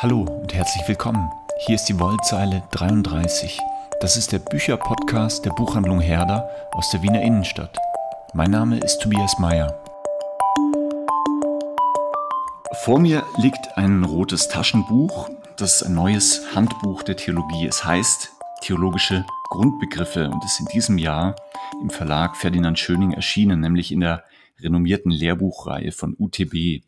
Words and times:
Hallo 0.00 0.20
und 0.20 0.54
herzlich 0.54 0.86
willkommen. 0.86 1.28
Hier 1.66 1.74
ist 1.74 1.86
die 1.86 1.98
Wollzeile 1.98 2.62
33. 2.70 3.58
Das 4.00 4.16
ist 4.16 4.30
der 4.30 4.38
Bücherpodcast 4.38 5.44
der 5.44 5.50
Buchhandlung 5.50 5.98
Herder 5.98 6.48
aus 6.70 6.88
der 6.90 7.02
Wiener 7.02 7.20
Innenstadt. 7.20 7.76
Mein 8.32 8.52
Name 8.52 8.78
ist 8.78 9.00
Tobias 9.00 9.40
Mayer. 9.40 9.76
Vor 12.84 13.00
mir 13.00 13.24
liegt 13.38 13.76
ein 13.76 14.04
rotes 14.04 14.46
Taschenbuch. 14.46 15.30
Das 15.56 15.82
ist 15.82 15.82
ein 15.82 15.94
neues 15.94 16.54
Handbuch 16.54 17.02
der 17.02 17.16
Theologie. 17.16 17.66
Es 17.66 17.84
heißt 17.84 18.30
Theologische 18.60 19.26
Grundbegriffe 19.50 20.30
und 20.30 20.44
ist 20.44 20.60
in 20.60 20.66
diesem 20.66 20.98
Jahr 20.98 21.34
im 21.82 21.90
Verlag 21.90 22.36
Ferdinand 22.36 22.78
Schöning 22.78 23.14
erschienen, 23.14 23.58
nämlich 23.58 23.90
in 23.90 23.98
der 23.98 24.22
renommierten 24.60 25.10
Lehrbuchreihe 25.10 25.90
von 25.90 26.14
UTB. 26.16 26.84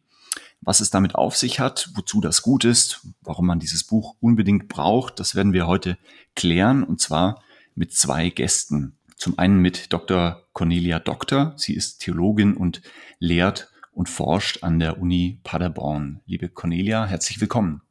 Was 0.62 0.80
es 0.80 0.90
damit 0.90 1.14
auf 1.14 1.36
sich 1.36 1.58
hat, 1.58 1.90
wozu 1.95 2.20
das 2.20 2.43
gut 2.43 2.64
ist, 2.64 3.07
warum 3.22 3.46
man 3.46 3.61
dieses 3.61 3.85
Buch 3.85 4.16
unbedingt 4.21 4.68
braucht, 4.68 5.18
das 5.18 5.35
werden 5.35 5.54
wir 5.54 5.66
heute 5.66 5.96
klären 6.36 6.85
und 6.85 7.00
zwar 7.00 7.43
mit 7.75 7.94
zwei 7.94 8.29
Gästen. 8.29 8.99
Zum 9.16 9.38
einen 9.38 9.58
mit 9.58 9.93
Dr. 9.93 10.46
Cornelia 10.52 10.99
Doktor. 10.99 11.54
Sie 11.57 11.75
ist 11.75 11.99
Theologin 11.99 12.54
und 12.54 12.82
lehrt 13.18 13.71
und 13.93 14.08
forscht 14.08 14.62
an 14.62 14.79
der 14.79 14.99
Uni 14.99 15.40
Paderborn. 15.44 16.21
Liebe 16.26 16.49
Cornelia, 16.49 17.07
herzlich 17.07 17.40
willkommen. 17.40 17.82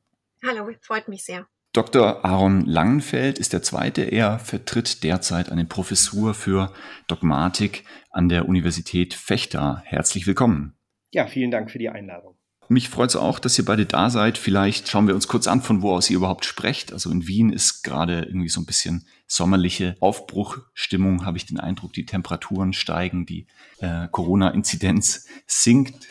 Hallo, 0.43 0.69
freut 0.81 1.07
mich 1.07 1.23
sehr. 1.23 1.47
Dr. 1.73 2.25
Aaron 2.25 2.65
Langenfeld 2.65 3.37
ist 3.37 3.53
der 3.53 3.61
zweite. 3.61 4.01
Er 4.01 4.39
vertritt 4.39 5.03
derzeit 5.03 5.51
eine 5.51 5.65
Professur 5.65 6.33
für 6.33 6.73
Dogmatik 7.07 7.83
an 8.09 8.27
der 8.27 8.49
Universität 8.49 9.13
Fechter. 9.13 9.83
Herzlich 9.85 10.25
willkommen. 10.25 10.75
Ja, 11.11 11.27
vielen 11.27 11.51
Dank 11.51 11.69
für 11.69 11.77
die 11.77 11.89
Einladung. 11.89 12.38
Mich 12.71 12.87
freut 12.87 13.09
es 13.09 13.15
auch, 13.15 13.39
dass 13.39 13.57
ihr 13.57 13.65
beide 13.65 13.87
da 13.87 14.11
seid. 14.11 14.37
Vielleicht 14.37 14.87
schauen 14.87 15.07
wir 15.07 15.15
uns 15.15 15.27
kurz 15.27 15.47
an, 15.47 15.63
von 15.63 15.81
wo 15.81 15.95
aus 15.95 16.07
ihr 16.11 16.17
überhaupt 16.17 16.45
sprecht. 16.45 16.93
Also 16.93 17.09
in 17.09 17.25
Wien 17.25 17.51
ist 17.51 17.83
gerade 17.83 18.21
irgendwie 18.21 18.49
so 18.49 18.61
ein 18.61 18.67
bisschen 18.67 19.07
sommerliche 19.25 19.95
Aufbruchstimmung, 19.99 21.25
habe 21.25 21.37
ich 21.37 21.47
den 21.47 21.59
Eindruck. 21.59 21.93
Die 21.93 22.05
Temperaturen 22.05 22.73
steigen, 22.73 23.25
die 23.25 23.47
äh, 23.79 24.07
Corona-Inzidenz 24.11 25.25
sinkt. 25.47 26.07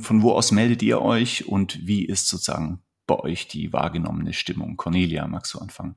Von 0.00 0.22
wo 0.22 0.32
aus 0.32 0.50
meldet 0.50 0.82
ihr 0.82 1.00
euch 1.00 1.46
und 1.46 1.86
wie 1.86 2.04
ist 2.04 2.26
sozusagen 2.26 2.82
bei 3.06 3.14
euch 3.20 3.46
die 3.46 3.72
wahrgenommene 3.72 4.32
Stimmung? 4.32 4.76
Cornelia, 4.76 5.28
magst 5.28 5.54
du 5.54 5.60
anfangen? 5.60 5.94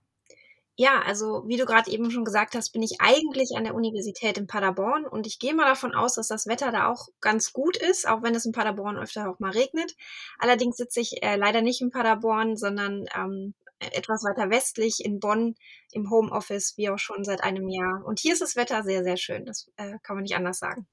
Ja, 0.78 1.02
also 1.06 1.44
wie 1.48 1.56
du 1.56 1.66
gerade 1.66 1.90
eben 1.90 2.12
schon 2.12 2.26
gesagt 2.26 2.54
hast, 2.54 2.72
bin 2.72 2.84
ich 2.84 2.98
eigentlich 3.00 3.56
an 3.56 3.64
der 3.64 3.76
Universität 3.76 4.38
in 4.38 4.46
Paderborn 4.46 5.06
und 5.06 5.26
ich 5.26 5.40
gehe 5.40 5.54
mal 5.54 5.66
davon 5.66 5.96
aus, 5.96 6.16
dass 6.16 6.28
das 6.28 6.48
Wetter 6.48 6.72
da 6.72 6.90
auch 6.90 7.08
ganz 7.22 7.54
gut 7.54 7.78
ist, 7.78 8.08
auch 8.08 8.24
wenn 8.24 8.36
es 8.36 8.46
in 8.46 8.52
Paderborn 8.52 8.98
öfter 8.98 9.30
auch 9.30 9.40
mal 9.40 9.52
regnet. 9.52 9.96
Allerdings 10.38 10.76
sitze 10.76 11.00
ich 11.00 11.24
äh, 11.24 11.38
leider 11.38 11.62
nicht 11.62 11.80
in 11.80 11.92
Paderborn, 11.92 12.58
sondern 12.58 13.06
ähm, 13.16 13.54
etwas 13.80 14.24
weiter 14.24 14.50
westlich 14.50 15.04
in 15.04 15.20
Bonn 15.20 15.56
im 15.94 16.10
Homeoffice, 16.10 16.74
wie 16.76 16.90
auch 16.90 17.00
schon 17.00 17.24
seit 17.24 17.42
einem 17.42 17.70
Jahr. 17.70 18.04
Und 18.06 18.20
hier 18.20 18.34
ist 18.34 18.42
das 18.42 18.58
Wetter 18.58 18.84
sehr, 18.84 19.04
sehr 19.04 19.18
schön. 19.18 19.46
Das 19.46 19.72
äh, 19.78 19.98
kann 20.04 20.18
man 20.18 20.24
nicht 20.24 20.36
anders 20.36 20.60
sagen. 20.60 20.88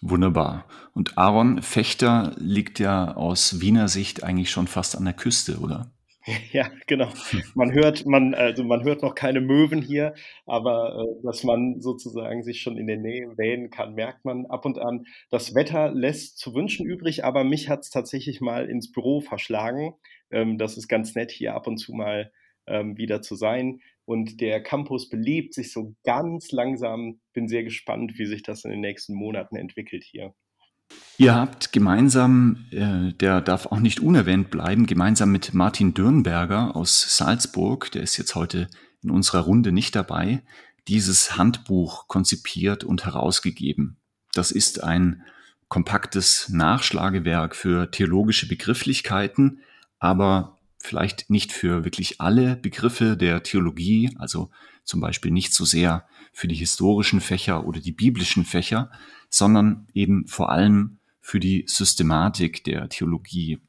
Wunderbar. 0.00 0.66
Und 0.92 1.18
Aaron 1.18 1.62
Fechter 1.62 2.34
liegt 2.36 2.78
ja 2.78 3.16
aus 3.16 3.60
Wiener 3.60 3.88
Sicht 3.88 4.22
eigentlich 4.22 4.50
schon 4.50 4.68
fast 4.68 4.96
an 4.96 5.04
der 5.04 5.14
Küste, 5.14 5.58
oder? 5.58 5.93
Ja, 6.52 6.70
genau. 6.86 7.08
Man 7.54 7.72
hört, 7.72 8.06
man, 8.06 8.34
also 8.34 8.64
man 8.64 8.84
hört 8.84 9.02
noch 9.02 9.14
keine 9.14 9.40
Möwen 9.40 9.82
hier, 9.82 10.14
aber 10.46 10.98
äh, 10.98 11.22
dass 11.22 11.44
man 11.44 11.80
sozusagen 11.80 12.42
sich 12.42 12.60
schon 12.60 12.78
in 12.78 12.86
der 12.86 12.96
Nähe 12.98 13.36
wähnen 13.36 13.70
kann, 13.70 13.94
merkt 13.94 14.24
man 14.24 14.46
ab 14.46 14.64
und 14.64 14.78
an. 14.78 15.06
Das 15.30 15.54
Wetter 15.54 15.92
lässt 15.92 16.38
zu 16.38 16.54
wünschen 16.54 16.86
übrig, 16.86 17.24
aber 17.24 17.44
mich 17.44 17.68
hat 17.68 17.80
es 17.80 17.90
tatsächlich 17.90 18.40
mal 18.40 18.68
ins 18.68 18.90
Büro 18.92 19.20
verschlagen. 19.20 19.94
Ähm, 20.30 20.58
das 20.58 20.76
ist 20.76 20.88
ganz 20.88 21.14
nett, 21.14 21.30
hier 21.30 21.54
ab 21.54 21.66
und 21.66 21.76
zu 21.76 21.92
mal 21.92 22.32
ähm, 22.66 22.96
wieder 22.96 23.20
zu 23.22 23.34
sein. 23.36 23.80
Und 24.06 24.40
der 24.40 24.62
Campus 24.62 25.08
belebt 25.08 25.54
sich 25.54 25.72
so 25.72 25.94
ganz 26.04 26.52
langsam. 26.52 27.20
Bin 27.32 27.48
sehr 27.48 27.64
gespannt, 27.64 28.18
wie 28.18 28.26
sich 28.26 28.42
das 28.42 28.64
in 28.64 28.70
den 28.70 28.80
nächsten 28.80 29.14
Monaten 29.14 29.56
entwickelt 29.56 30.04
hier. 30.04 30.34
Ihr 31.16 31.34
habt 31.34 31.72
gemeinsam, 31.72 32.66
äh, 32.70 33.12
der 33.12 33.40
darf 33.40 33.66
auch 33.66 33.78
nicht 33.78 34.00
unerwähnt 34.00 34.50
bleiben, 34.50 34.86
gemeinsam 34.86 35.30
mit 35.30 35.54
Martin 35.54 35.94
Dürnberger 35.94 36.74
aus 36.74 37.16
Salzburg, 37.16 37.92
der 37.92 38.02
ist 38.02 38.16
jetzt 38.16 38.34
heute 38.34 38.68
in 39.02 39.10
unserer 39.10 39.42
Runde 39.42 39.70
nicht 39.70 39.94
dabei, 39.94 40.42
dieses 40.88 41.36
Handbuch 41.36 42.08
konzipiert 42.08 42.82
und 42.82 43.04
herausgegeben. 43.04 43.96
Das 44.32 44.50
ist 44.50 44.82
ein 44.82 45.22
kompaktes 45.68 46.48
Nachschlagewerk 46.48 47.54
für 47.54 47.90
theologische 47.90 48.48
Begrifflichkeiten, 48.48 49.60
aber 49.98 50.58
vielleicht 50.78 51.30
nicht 51.30 51.52
für 51.52 51.84
wirklich 51.84 52.20
alle 52.20 52.56
Begriffe 52.56 53.16
der 53.16 53.42
Theologie, 53.42 54.14
also 54.18 54.50
zum 54.84 55.00
Beispiel 55.00 55.30
nicht 55.30 55.52
so 55.52 55.64
sehr 55.64 56.06
für 56.32 56.48
die 56.48 56.54
historischen 56.54 57.20
Fächer 57.20 57.66
oder 57.66 57.80
die 57.80 57.92
biblischen 57.92 58.44
Fächer, 58.44 58.90
sondern 59.28 59.88
eben 59.94 60.26
vor 60.26 60.50
allem 60.50 60.98
für 61.20 61.40
die 61.40 61.64
Systematik 61.66 62.64
der 62.64 62.88
Theologie. 62.88 63.60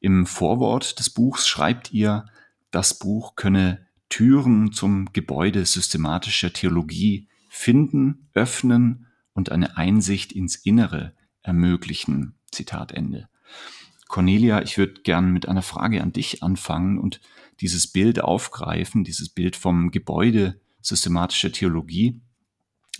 Im 0.00 0.26
Vorwort 0.26 0.98
des 0.98 1.10
Buchs 1.10 1.46
schreibt 1.46 1.92
ihr, 1.92 2.26
das 2.70 2.98
Buch 2.98 3.36
könne 3.36 3.86
Türen 4.08 4.72
zum 4.72 5.12
Gebäude 5.12 5.64
systematischer 5.64 6.52
Theologie 6.52 7.28
finden, 7.48 8.28
öffnen 8.34 9.06
und 9.32 9.52
eine 9.52 9.76
Einsicht 9.76 10.32
ins 10.32 10.56
Innere 10.56 11.14
ermöglichen. 11.42 12.34
Zitat 12.50 12.92
Ende. 12.92 13.28
Cornelia, 14.08 14.62
ich 14.62 14.78
würde 14.78 15.02
gern 15.02 15.32
mit 15.32 15.48
einer 15.48 15.62
Frage 15.62 16.02
an 16.02 16.12
dich 16.12 16.42
anfangen 16.42 16.98
und 16.98 17.20
dieses 17.60 17.90
Bild 17.90 18.20
aufgreifen, 18.20 19.04
dieses 19.04 19.28
Bild 19.28 19.56
vom 19.56 19.90
Gebäude 19.90 20.60
systematischer 20.80 21.52
Theologie. 21.52 22.20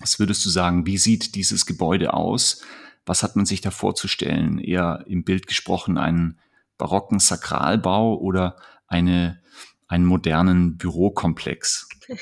Was 0.01 0.19
würdest 0.19 0.45
du 0.45 0.51
sagen, 0.51 0.87
wie 0.87 0.99
sieht 0.99 1.35
dieses 1.35 1.67
Gebäude 1.67 2.15
aus? 2.15 2.65
Was 3.07 3.23
hat 3.23 3.37
man 3.37 3.47
sich 3.47 3.61
da 3.61 3.71
vorzustellen? 3.71 4.59
Eher 4.59 5.05
im 5.07 5.25
Bild 5.25 5.47
gesprochen 5.47 5.99
einen 5.99 6.39
barocken 6.79 7.19
Sakralbau 7.19 8.19
oder 8.19 8.57
eine, 8.87 9.43
einen 9.87 10.07
modernen 10.07 10.77
Bürokomplex? 10.77 11.89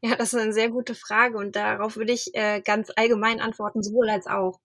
Ja, 0.00 0.16
das 0.16 0.32
ist 0.32 0.40
eine 0.40 0.54
sehr 0.54 0.70
gute 0.70 0.94
Frage 0.94 1.36
und 1.36 1.56
darauf 1.56 1.96
würde 1.96 2.12
ich 2.12 2.34
äh, 2.34 2.62
ganz 2.62 2.90
allgemein 2.96 3.42
antworten, 3.42 3.82
sowohl 3.82 4.08
als 4.08 4.26
auch. 4.26 4.60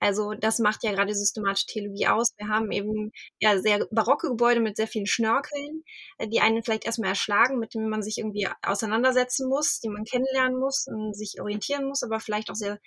Also 0.00 0.34
das 0.34 0.58
macht 0.58 0.84
ja 0.84 0.92
gerade 0.92 1.14
systematische 1.14 1.66
Theologie 1.66 2.06
aus. 2.06 2.28
Wir 2.36 2.48
haben 2.48 2.70
eben 2.70 3.12
ja 3.40 3.58
sehr 3.60 3.86
barocke 3.90 4.28
Gebäude 4.28 4.60
mit 4.60 4.76
sehr 4.76 4.86
vielen 4.86 5.06
Schnörkeln, 5.06 5.84
äh, 6.18 6.28
die 6.28 6.40
einen 6.40 6.62
vielleicht 6.62 6.86
erstmal 6.86 7.10
erschlagen, 7.10 7.58
mit 7.58 7.74
denen 7.74 7.88
man 7.88 8.02
sich 8.02 8.18
irgendwie 8.18 8.48
auseinandersetzen 8.62 9.48
muss, 9.48 9.80
die 9.80 9.88
man 9.88 10.04
kennenlernen 10.04 10.58
muss 10.58 10.86
und 10.86 11.14
sich 11.16 11.40
orientieren 11.40 11.86
muss, 11.86 12.02
aber 12.02 12.20
vielleicht 12.20 12.50
auch 12.50 12.54
sehr 12.54 12.78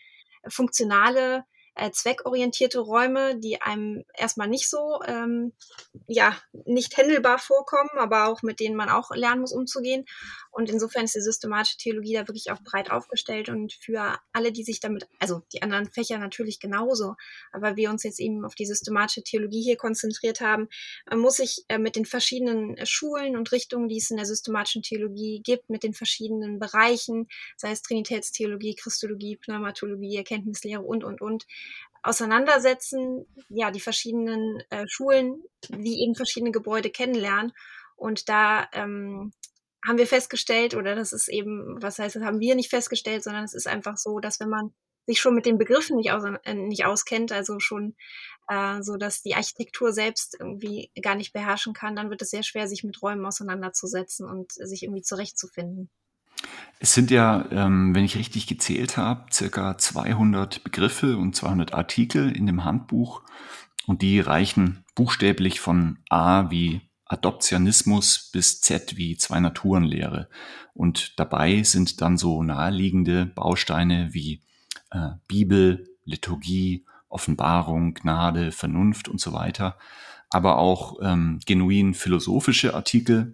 funktionale 0.47 1.44
äh, 1.75 1.91
zweckorientierte 1.91 2.79
Räume, 2.79 3.37
die 3.39 3.61
einem 3.61 4.03
erstmal 4.13 4.47
nicht 4.47 4.69
so, 4.69 4.99
ähm, 5.05 5.53
ja, 6.07 6.35
nicht 6.65 6.97
händelbar 6.97 7.39
vorkommen, 7.39 7.89
aber 7.97 8.27
auch 8.27 8.41
mit 8.41 8.59
denen 8.59 8.75
man 8.75 8.89
auch 8.89 9.11
lernen 9.11 9.41
muss, 9.41 9.53
umzugehen. 9.53 10.05
Und 10.51 10.69
insofern 10.69 11.05
ist 11.05 11.15
die 11.15 11.21
systematische 11.21 11.77
Theologie 11.77 12.13
da 12.13 12.27
wirklich 12.27 12.51
auch 12.51 12.61
breit 12.61 12.91
aufgestellt 12.91 13.47
und 13.49 13.73
für 13.73 14.19
alle, 14.33 14.51
die 14.51 14.63
sich 14.63 14.81
damit, 14.81 15.07
also 15.19 15.41
die 15.53 15.61
anderen 15.61 15.89
Fächer 15.89 16.17
natürlich 16.17 16.59
genauso, 16.59 17.15
aber 17.53 17.77
wir 17.77 17.89
uns 17.89 18.03
jetzt 18.03 18.19
eben 18.19 18.43
auf 18.43 18.55
die 18.55 18.65
systematische 18.65 19.23
Theologie 19.23 19.61
hier 19.61 19.77
konzentriert 19.77 20.41
haben, 20.41 20.67
muss 21.15 21.39
ich 21.39 21.63
äh, 21.69 21.77
mit 21.77 21.95
den 21.95 22.05
verschiedenen 22.05 22.77
äh, 22.77 22.85
Schulen 22.85 23.37
und 23.37 23.51
Richtungen, 23.51 23.87
die 23.87 23.97
es 23.97 24.11
in 24.11 24.17
der 24.17 24.25
systematischen 24.25 24.83
Theologie 24.83 25.41
gibt, 25.43 25.69
mit 25.69 25.83
den 25.83 25.93
verschiedenen 25.93 26.59
Bereichen, 26.59 27.27
sei 27.55 27.71
es 27.71 27.81
Trinitätstheologie, 27.81 28.75
Christologie, 28.75 29.37
Pneumatologie, 29.37 30.17
Erkenntnislehre 30.17 30.81
und, 30.81 31.03
und, 31.03 31.21
und, 31.21 31.47
auseinandersetzen, 32.03 33.25
ja, 33.50 33.72
die 33.72 33.79
verschiedenen 33.79 34.62
äh, 34.69 34.85
Schulen, 34.88 35.44
die 35.70 36.02
eben 36.02 36.16
verschiedene 36.16 36.52
Gebäude 36.52 36.90
kennenlernen. 36.90 37.53
Und 37.96 38.29
da 38.29 38.67
ähm, 38.73 39.31
haben 39.85 39.97
wir 39.97 40.08
festgestellt, 40.08 40.75
oder 40.75 40.96
das 40.96 41.14
ist 41.14 41.28
eben, 41.28 41.81
was 41.81 41.99
heißt, 41.99 42.16
das 42.16 42.23
haben 42.23 42.40
wir 42.40 42.55
nicht 42.55 42.70
festgestellt, 42.70 43.23
sondern 43.23 43.43
es 43.43 43.53
ist 43.53 43.67
einfach 43.67 43.97
so, 43.97 44.20
dass 44.20 44.40
wenn 44.40 44.49
man 44.49 44.73
sich 45.08 45.20
schon 45.20 45.35
mit 45.35 45.46
den 45.46 45.58
Begriffen 45.58 45.97
nicht, 45.97 46.11
aus, 46.11 46.23
äh, 46.43 46.53
nicht 46.53 46.85
auskennt, 46.85 47.31
also 47.31 47.59
schon 47.59 47.96
äh, 48.47 48.81
so, 48.81 48.97
dass 48.97 49.22
die 49.22 49.35
Architektur 49.35 49.93
selbst 49.93 50.37
irgendwie 50.40 50.91
gar 51.02 51.16
nicht 51.16 51.34
beherrschen 51.34 51.73
kann, 51.73 51.96
dann 51.96 52.09
wird 52.09 52.22
es 52.22 52.29
sehr 52.29 52.43
schwer, 52.43 52.67
sich 52.67 52.84
mit 52.84 53.02
Räumen 53.02 53.25
auseinanderzusetzen 53.25 54.28
und 54.28 54.52
sich 54.52 54.84
irgendwie 54.84 55.02
zurechtzufinden. 55.02 55.90
Es 56.83 56.95
sind 56.95 57.11
ja, 57.11 57.45
ähm, 57.51 57.93
wenn 57.93 58.05
ich 58.05 58.17
richtig 58.17 58.47
gezählt 58.47 58.97
habe, 58.97 59.31
circa 59.31 59.78
200 59.78 60.63
Begriffe 60.63 61.16
und 61.16 61.35
200 61.35 61.75
Artikel 61.75 62.35
in 62.35 62.47
dem 62.47 62.66
Handbuch 62.66 63.22
und 63.85 64.01
die 64.01 64.19
reichen 64.19 64.83
buchstäblich 64.95 65.59
von 65.59 65.99
A 66.09 66.49
wie 66.49 66.81
Adoptionismus 67.05 68.31
bis 68.33 68.61
Z 68.61 68.97
wie 68.97 69.16
Zwei-Naturen-Lehre. 69.16 70.28
Und 70.73 71.19
dabei 71.19 71.61
sind 71.61 72.01
dann 72.01 72.17
so 72.17 72.41
naheliegende 72.41 73.27
Bausteine 73.27 74.09
wie 74.13 74.41
äh, 74.89 75.09
Bibel, 75.27 75.87
Liturgie, 76.03 76.84
Offenbarung, 77.09 77.93
Gnade, 77.93 78.51
Vernunft 78.51 79.07
und 79.07 79.22
so 79.22 79.34
weiter, 79.34 79.77
aber 80.31 80.57
auch 80.57 80.97
ähm, 81.03 81.41
genuin 81.45 81.93
philosophische 81.93 82.73
Artikel, 82.73 83.34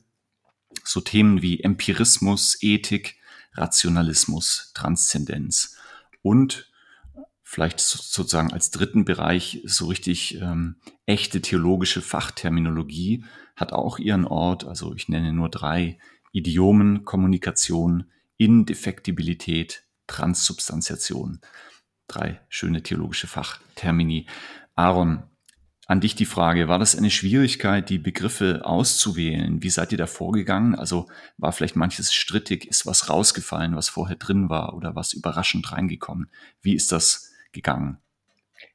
so 0.83 1.00
Themen 1.00 1.41
wie 1.41 1.61
Empirismus, 1.61 2.57
Ethik, 2.59 3.16
Rationalismus, 3.57 4.71
Transzendenz 4.74 5.77
und 6.21 6.71
vielleicht 7.44 7.80
sozusagen 7.80 8.51
als 8.51 8.71
dritten 8.71 9.06
Bereich 9.06 9.62
so 9.65 9.88
richtig 9.88 10.39
ähm, 10.42 10.75
echte 11.06 11.42
theologische 11.42 12.01
Fachterminologie 12.01 13.24
hat 13.56 13.74
auch 13.74 14.00
ihren 14.00 14.25
Ort. 14.25 14.65
Also 14.65 14.94
ich 14.94 15.09
nenne 15.09 15.33
nur 15.33 15.50
drei 15.50 15.98
Idiomen, 16.31 17.06
Kommunikation, 17.06 18.12
Indefektibilität, 18.38 19.83
Transsubstantiation. 20.07 21.39
Drei 22.07 22.42
schöne 22.50 22.83
theologische 22.83 23.27
Fachtermini. 23.27 24.27
Aaron, 24.75 25.24
an 25.88 26.01
dich 26.01 26.16
die 26.16 26.25
Frage, 26.25 26.68
war 26.68 26.80
das 26.80 26.98
eine 26.98 27.10
Schwierigkeit, 27.10 27.89
die 27.89 27.98
Begriffe 27.98 28.62
auszuwählen? 28.66 29.63
Wie 29.63 29.69
seid 29.69 29.94
ihr 29.94 29.98
da 29.98 30.06
vorgegangen? 30.06 30.75
Also 30.75 31.07
war 31.38 31.54
vielleicht 31.54 31.78
manches 31.78 32.13
strittig, 32.13 32.68
ist 32.68 32.86
was 32.86 33.10
rausgefallen, 33.10 33.75
was 33.75 33.88
vorher 33.88 34.18
drin 34.18 34.50
war 34.50 34.75
oder 34.75 34.95
was 34.95 35.13
überraschend 35.13 35.72
reingekommen? 35.72 36.30
Wie 36.62 36.75
ist 36.75 36.92
das 36.92 37.34
gegangen? 37.54 38.00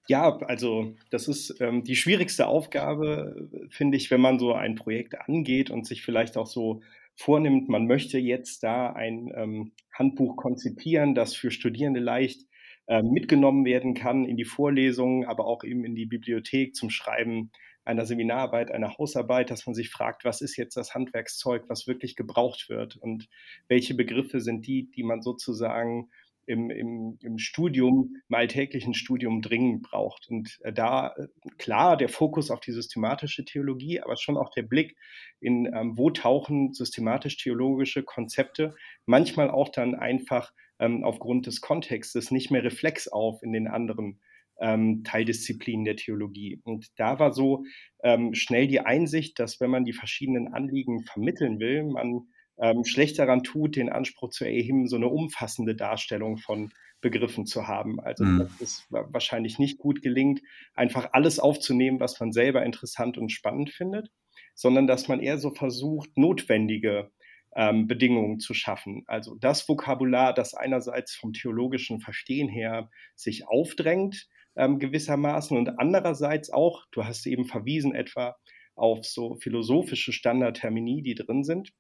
Ja, 0.09 0.38
also 0.38 0.94
das 1.11 1.29
ist 1.29 1.61
ähm, 1.61 1.85
die 1.85 1.97
schwierigste 1.97 2.47
Aufgabe, 2.47 3.49
finde 3.69 3.99
ich, 3.99 4.11
wenn 4.11 4.20
man 4.20 4.38
so 4.38 4.55
ein 4.55 4.75
Projekt 4.75 5.20
angeht 5.20 5.70
und 5.70 5.87
sich 5.87 6.03
vielleicht 6.03 6.38
auch 6.38 6.47
so 6.47 6.81
vornimmt, 7.14 7.69
man 7.69 7.87
möchte 7.87 8.19
jetzt 8.19 8.62
da 8.62 8.93
ein 8.93 9.31
ähm, 9.35 9.73
Handbuch 9.93 10.37
konzipieren, 10.37 11.14
das 11.14 11.35
für 11.35 11.50
Studierende 11.50 12.00
leicht 12.00 12.47
mitgenommen 12.88 13.64
werden 13.64 13.94
kann 13.94 14.25
in 14.25 14.37
die 14.37 14.44
Vorlesungen, 14.44 15.25
aber 15.25 15.46
auch 15.46 15.64
eben 15.64 15.84
in 15.84 15.94
die 15.94 16.06
Bibliothek 16.06 16.75
zum 16.75 16.90
Schreiben 16.90 17.50
einer 17.84 18.06
Seminararbeit, 18.06 18.70
einer 18.70 18.96
Hausarbeit, 18.96 19.50
dass 19.50 19.67
man 19.67 19.75
sich 19.75 19.90
fragt, 19.90 20.25
was 20.25 20.40
ist 20.40 20.56
jetzt 20.56 20.76
das 20.76 20.94
Handwerkszeug, 20.94 21.64
was 21.69 21.87
wirklich 21.87 22.14
gebraucht 22.17 22.69
wird? 22.69 22.96
Und 22.96 23.29
welche 23.69 23.94
Begriffe 23.94 24.40
sind 24.40 24.67
die, 24.67 24.90
die 24.90 25.02
man 25.02 25.23
sozusagen 25.23 26.11
im, 26.46 26.70
im, 26.70 27.18
im 27.22 27.38
Studium, 27.38 28.16
im 28.28 28.34
alltäglichen 28.34 28.94
Studium 28.94 29.42
dringend 29.42 29.82
braucht. 29.82 30.28
Und 30.28 30.58
äh, 30.62 30.72
da 30.72 31.14
äh, 31.16 31.26
klar 31.58 31.96
der 31.96 32.08
Fokus 32.08 32.50
auf 32.50 32.60
die 32.60 32.72
systematische 32.72 33.44
Theologie, 33.44 34.00
aber 34.00 34.16
schon 34.16 34.36
auch 34.36 34.50
der 34.50 34.62
Blick 34.62 34.96
in, 35.40 35.66
ähm, 35.66 35.96
wo 35.96 36.10
tauchen 36.10 36.72
systematisch-theologische 36.72 38.02
Konzepte 38.02 38.74
manchmal 39.06 39.50
auch 39.50 39.68
dann 39.68 39.94
einfach 39.94 40.52
ähm, 40.78 41.04
aufgrund 41.04 41.46
des 41.46 41.60
Kontextes 41.60 42.30
nicht 42.30 42.50
mehr 42.50 42.64
reflex 42.64 43.08
auf 43.08 43.42
in 43.42 43.52
den 43.52 43.68
anderen 43.68 44.20
ähm, 44.60 45.02
Teildisziplinen 45.04 45.84
der 45.84 45.96
Theologie. 45.96 46.60
Und 46.64 46.88
da 46.96 47.18
war 47.18 47.32
so 47.32 47.64
ähm, 48.02 48.34
schnell 48.34 48.66
die 48.66 48.80
Einsicht, 48.80 49.38
dass 49.38 49.60
wenn 49.60 49.70
man 49.70 49.84
die 49.84 49.92
verschiedenen 49.92 50.48
Anliegen 50.48 51.04
vermitteln 51.04 51.58
will, 51.58 51.84
man 51.84 52.28
ähm, 52.60 52.84
schlecht 52.84 53.19
daran 53.19 53.43
tut, 53.43 53.76
den 53.76 53.88
Anspruch 53.88 54.31
zu 54.31 54.44
erheben, 54.44 54.87
so 54.87 54.96
eine 54.96 55.08
umfassende 55.08 55.75
Darstellung 55.75 56.38
von 56.38 56.72
Begriffen 57.00 57.46
zu 57.46 57.66
haben. 57.66 58.00
Also 58.00 58.25
mhm. 58.25 58.38
dass 58.38 58.60
es 58.60 58.87
wahrscheinlich 58.90 59.58
nicht 59.58 59.78
gut 59.78 60.02
gelingt, 60.02 60.40
einfach 60.75 61.10
alles 61.12 61.38
aufzunehmen, 61.38 62.00
was 62.00 62.19
man 62.20 62.32
selber 62.32 62.64
interessant 62.64 63.19
und 63.19 63.31
spannend 63.31 63.70
findet, 63.70 64.10
sondern 64.54 64.87
dass 64.87 65.08
man 65.08 65.20
eher 65.20 65.38
so 65.38 65.50
versucht, 65.50 66.16
notwendige 66.16 67.10
ähm, 67.54 67.87
Bedingungen 67.87 68.38
zu 68.38 68.54
schaffen. 68.54 69.02
Also 69.06 69.34
das 69.34 69.69
Vokabular, 69.69 70.32
das 70.32 70.54
einerseits 70.54 71.14
vom 71.14 71.32
theologischen 71.32 72.00
Verstehen 72.00 72.49
her 72.49 72.88
sich 73.14 73.46
aufdrängt, 73.46 74.28
ähm, 74.56 74.78
gewissermaßen, 74.78 75.56
und 75.56 75.78
andererseits 75.78 76.50
auch, 76.50 76.84
du 76.93 77.04
hast 77.04 77.26
eben 77.26 77.44
verwiesen 77.44 77.94
etwa 77.94 78.37
auf 78.75 79.04
so 79.04 79.37
philosophische 79.37 80.12
Standardtermini, 80.12 81.02
die 81.02 81.14
drin 81.14 81.44
sind, 81.44 81.70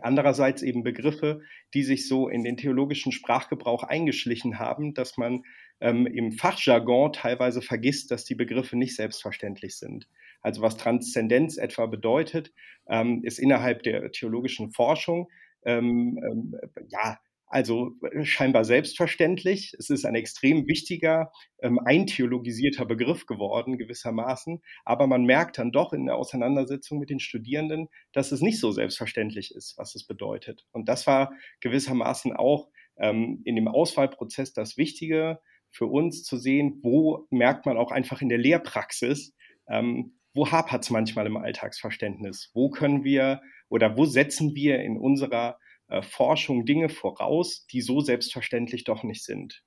Andererseits 0.00 0.62
eben 0.62 0.82
Begriffe, 0.82 1.42
die 1.74 1.82
sich 1.82 2.08
so 2.08 2.28
in 2.28 2.44
den 2.44 2.56
theologischen 2.56 3.12
Sprachgebrauch 3.12 3.82
eingeschlichen 3.82 4.58
haben, 4.58 4.94
dass 4.94 5.16
man 5.16 5.42
ähm, 5.80 6.06
im 6.06 6.32
Fachjargon 6.32 7.12
teilweise 7.12 7.62
vergisst, 7.62 8.10
dass 8.10 8.24
die 8.24 8.34
Begriffe 8.34 8.76
nicht 8.76 8.96
selbstverständlich 8.96 9.76
sind. 9.76 10.08
Also 10.40 10.62
was 10.62 10.76
Transzendenz 10.76 11.56
etwa 11.56 11.86
bedeutet, 11.86 12.52
ähm, 12.88 13.22
ist 13.24 13.38
innerhalb 13.38 13.82
der 13.82 14.10
theologischen 14.12 14.72
Forschung 14.72 15.28
ähm, 15.64 16.18
ähm 16.24 16.54
ja 16.88 17.18
also 17.52 17.92
äh, 18.10 18.24
scheinbar 18.24 18.64
selbstverständlich. 18.64 19.74
Es 19.78 19.90
ist 19.90 20.06
ein 20.06 20.14
extrem 20.14 20.66
wichtiger, 20.66 21.30
ähm, 21.60 21.78
eintheologisierter 21.78 22.86
Begriff 22.86 23.26
geworden, 23.26 23.76
gewissermaßen. 23.76 24.62
Aber 24.84 25.06
man 25.06 25.24
merkt 25.24 25.58
dann 25.58 25.70
doch 25.70 25.92
in 25.92 26.06
der 26.06 26.16
Auseinandersetzung 26.16 26.98
mit 26.98 27.10
den 27.10 27.20
Studierenden, 27.20 27.88
dass 28.12 28.32
es 28.32 28.40
nicht 28.40 28.58
so 28.58 28.72
selbstverständlich 28.72 29.54
ist, 29.54 29.76
was 29.76 29.94
es 29.94 30.06
bedeutet. 30.06 30.66
Und 30.72 30.88
das 30.88 31.06
war 31.06 31.32
gewissermaßen 31.60 32.32
auch 32.32 32.70
ähm, 32.96 33.42
in 33.44 33.56
dem 33.56 33.68
Auswahlprozess 33.68 34.54
das 34.54 34.78
Wichtige 34.78 35.38
für 35.70 35.86
uns 35.86 36.22
zu 36.22 36.38
sehen, 36.38 36.80
wo 36.82 37.26
merkt 37.30 37.66
man 37.66 37.76
auch 37.76 37.92
einfach 37.92 38.22
in 38.22 38.30
der 38.30 38.38
Lehrpraxis, 38.38 39.34
ähm, 39.68 40.14
wo 40.34 40.50
hapert 40.50 40.84
es 40.84 40.90
manchmal 40.90 41.26
im 41.26 41.36
Alltagsverständnis? 41.36 42.50
Wo 42.54 42.70
können 42.70 43.04
wir 43.04 43.42
oder 43.68 43.98
wo 43.98 44.06
setzen 44.06 44.54
wir 44.54 44.80
in 44.80 44.96
unserer 44.96 45.58
Forschung 46.00 46.64
Dinge 46.64 46.88
voraus, 46.88 47.66
die 47.66 47.82
so 47.82 48.00
selbstverständlich 48.00 48.84
doch 48.84 49.02
nicht 49.02 49.24
sind. 49.24 49.62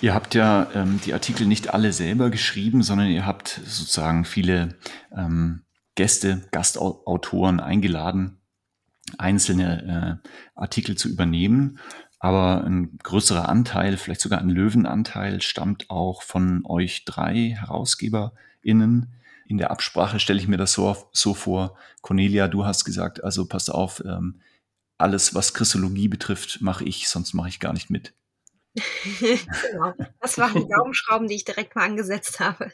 Ihr 0.00 0.14
habt 0.14 0.34
ja 0.34 0.70
ähm, 0.74 1.00
die 1.04 1.12
Artikel 1.12 1.46
nicht 1.46 1.72
alle 1.72 1.92
selber 1.92 2.30
geschrieben, 2.30 2.82
sondern 2.82 3.08
ihr 3.08 3.26
habt 3.26 3.60
sozusagen 3.64 4.24
viele 4.24 4.76
ähm, 5.16 5.62
Gäste, 5.94 6.48
Gastautoren 6.50 7.60
eingeladen, 7.60 8.38
einzelne 9.18 10.20
äh, 10.24 10.28
Artikel 10.54 10.96
zu 10.96 11.08
übernehmen. 11.08 11.78
Aber 12.18 12.64
ein 12.64 12.98
größerer 13.02 13.48
Anteil, 13.48 13.96
vielleicht 13.96 14.20
sogar 14.20 14.40
ein 14.40 14.48
Löwenanteil, 14.48 15.42
stammt 15.42 15.90
auch 15.90 16.22
von 16.22 16.64
euch 16.64 17.04
drei 17.04 17.56
HerausgeberInnen. 17.58 19.12
In 19.46 19.58
der 19.58 19.70
Absprache 19.72 20.20
stelle 20.20 20.38
ich 20.38 20.46
mir 20.46 20.56
das 20.56 20.72
so, 20.72 20.96
so 21.12 21.34
vor. 21.34 21.76
Cornelia, 22.00 22.48
du 22.48 22.64
hast 22.64 22.84
gesagt, 22.84 23.22
also 23.24 23.46
passt 23.46 23.72
auf, 23.72 24.02
ähm, 24.06 24.40
alles, 25.02 25.34
was 25.34 25.54
Christologie 25.54 26.08
betrifft, 26.08 26.60
mache 26.60 26.84
ich, 26.84 27.08
sonst 27.08 27.34
mache 27.34 27.48
ich 27.48 27.60
gar 27.60 27.72
nicht 27.72 27.90
mit. 27.90 28.14
genau. 29.20 29.92
Das 30.20 30.38
waren 30.38 30.54
die 30.54 30.68
Daumenschrauben, 30.68 31.28
die 31.28 31.34
ich 31.34 31.44
direkt 31.44 31.76
mal 31.76 31.84
angesetzt 31.84 32.40
habe. 32.40 32.72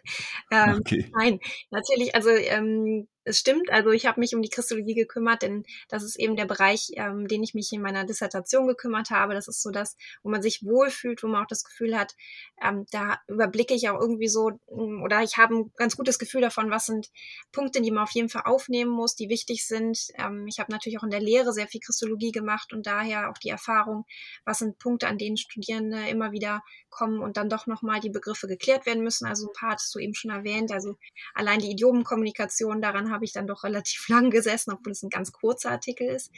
Ähm, 0.50 0.76
okay. 0.78 1.10
Nein, 1.16 1.40
natürlich, 1.70 2.14
also 2.14 2.30
ähm, 2.30 3.08
es 3.28 3.38
stimmt, 3.38 3.70
also 3.70 3.90
ich 3.90 4.06
habe 4.06 4.20
mich 4.20 4.34
um 4.34 4.42
die 4.42 4.48
Christologie 4.48 4.94
gekümmert, 4.94 5.42
denn 5.42 5.64
das 5.88 6.02
ist 6.02 6.18
eben 6.18 6.36
der 6.36 6.46
Bereich, 6.46 6.90
ähm, 6.94 7.28
den 7.28 7.42
ich 7.42 7.54
mich 7.54 7.72
in 7.72 7.82
meiner 7.82 8.04
Dissertation 8.04 8.66
gekümmert 8.66 9.10
habe. 9.10 9.34
Das 9.34 9.48
ist 9.48 9.62
so 9.62 9.70
das, 9.70 9.96
wo 10.22 10.30
man 10.30 10.42
sich 10.42 10.64
wohlfühlt, 10.64 11.22
wo 11.22 11.28
man 11.28 11.44
auch 11.44 11.48
das 11.48 11.64
Gefühl 11.64 11.96
hat, 11.96 12.14
ähm, 12.62 12.86
da 12.90 13.18
überblicke 13.28 13.74
ich 13.74 13.88
auch 13.88 14.00
irgendwie 14.00 14.28
so, 14.28 14.50
mm, 14.70 15.02
oder 15.02 15.22
ich 15.22 15.36
habe 15.36 15.54
ein 15.54 15.72
ganz 15.76 15.96
gutes 15.96 16.18
Gefühl 16.18 16.40
davon, 16.40 16.70
was 16.70 16.86
sind 16.86 17.10
Punkte, 17.52 17.80
die 17.82 17.90
man 17.90 18.04
auf 18.04 18.12
jeden 18.12 18.28
Fall 18.28 18.42
aufnehmen 18.44 18.90
muss, 18.90 19.14
die 19.14 19.28
wichtig 19.28 19.66
sind. 19.66 20.08
Ähm, 20.14 20.46
ich 20.48 20.58
habe 20.58 20.72
natürlich 20.72 20.98
auch 20.98 21.04
in 21.04 21.10
der 21.10 21.20
Lehre 21.20 21.52
sehr 21.52 21.68
viel 21.68 21.80
Christologie 21.80 22.32
gemacht 22.32 22.72
und 22.72 22.86
daher 22.86 23.30
auch 23.30 23.38
die 23.38 23.50
Erfahrung, 23.50 24.04
was 24.44 24.58
sind 24.58 24.78
Punkte, 24.78 25.08
an 25.08 25.18
denen 25.18 25.36
Studierende 25.36 26.08
immer 26.08 26.32
wieder 26.32 26.62
kommen 26.90 27.20
und 27.20 27.36
dann 27.36 27.48
doch 27.48 27.66
nochmal 27.66 28.00
die 28.00 28.10
Begriffe 28.10 28.46
geklärt 28.48 28.86
werden 28.86 29.04
müssen. 29.04 29.26
Also 29.26 29.48
ein 29.48 29.52
paar 29.52 29.72
hattest 29.72 29.94
du 29.94 29.98
eben 29.98 30.14
schon 30.14 30.30
erwähnt. 30.30 30.72
Also 30.72 30.96
allein 31.34 31.60
die 31.60 31.70
Idiomenkommunikation, 31.70 32.80
daran 32.80 33.10
habe 33.18 33.24
ich 33.24 33.32
dann 33.32 33.48
doch 33.48 33.64
relativ 33.64 34.08
lang 34.08 34.30
gesessen, 34.30 34.72
obwohl 34.72 34.92
es 34.92 35.02
ein 35.02 35.10
ganz 35.10 35.32
kurzer 35.32 35.70
Artikel 35.70 36.08
ist. 36.08 36.30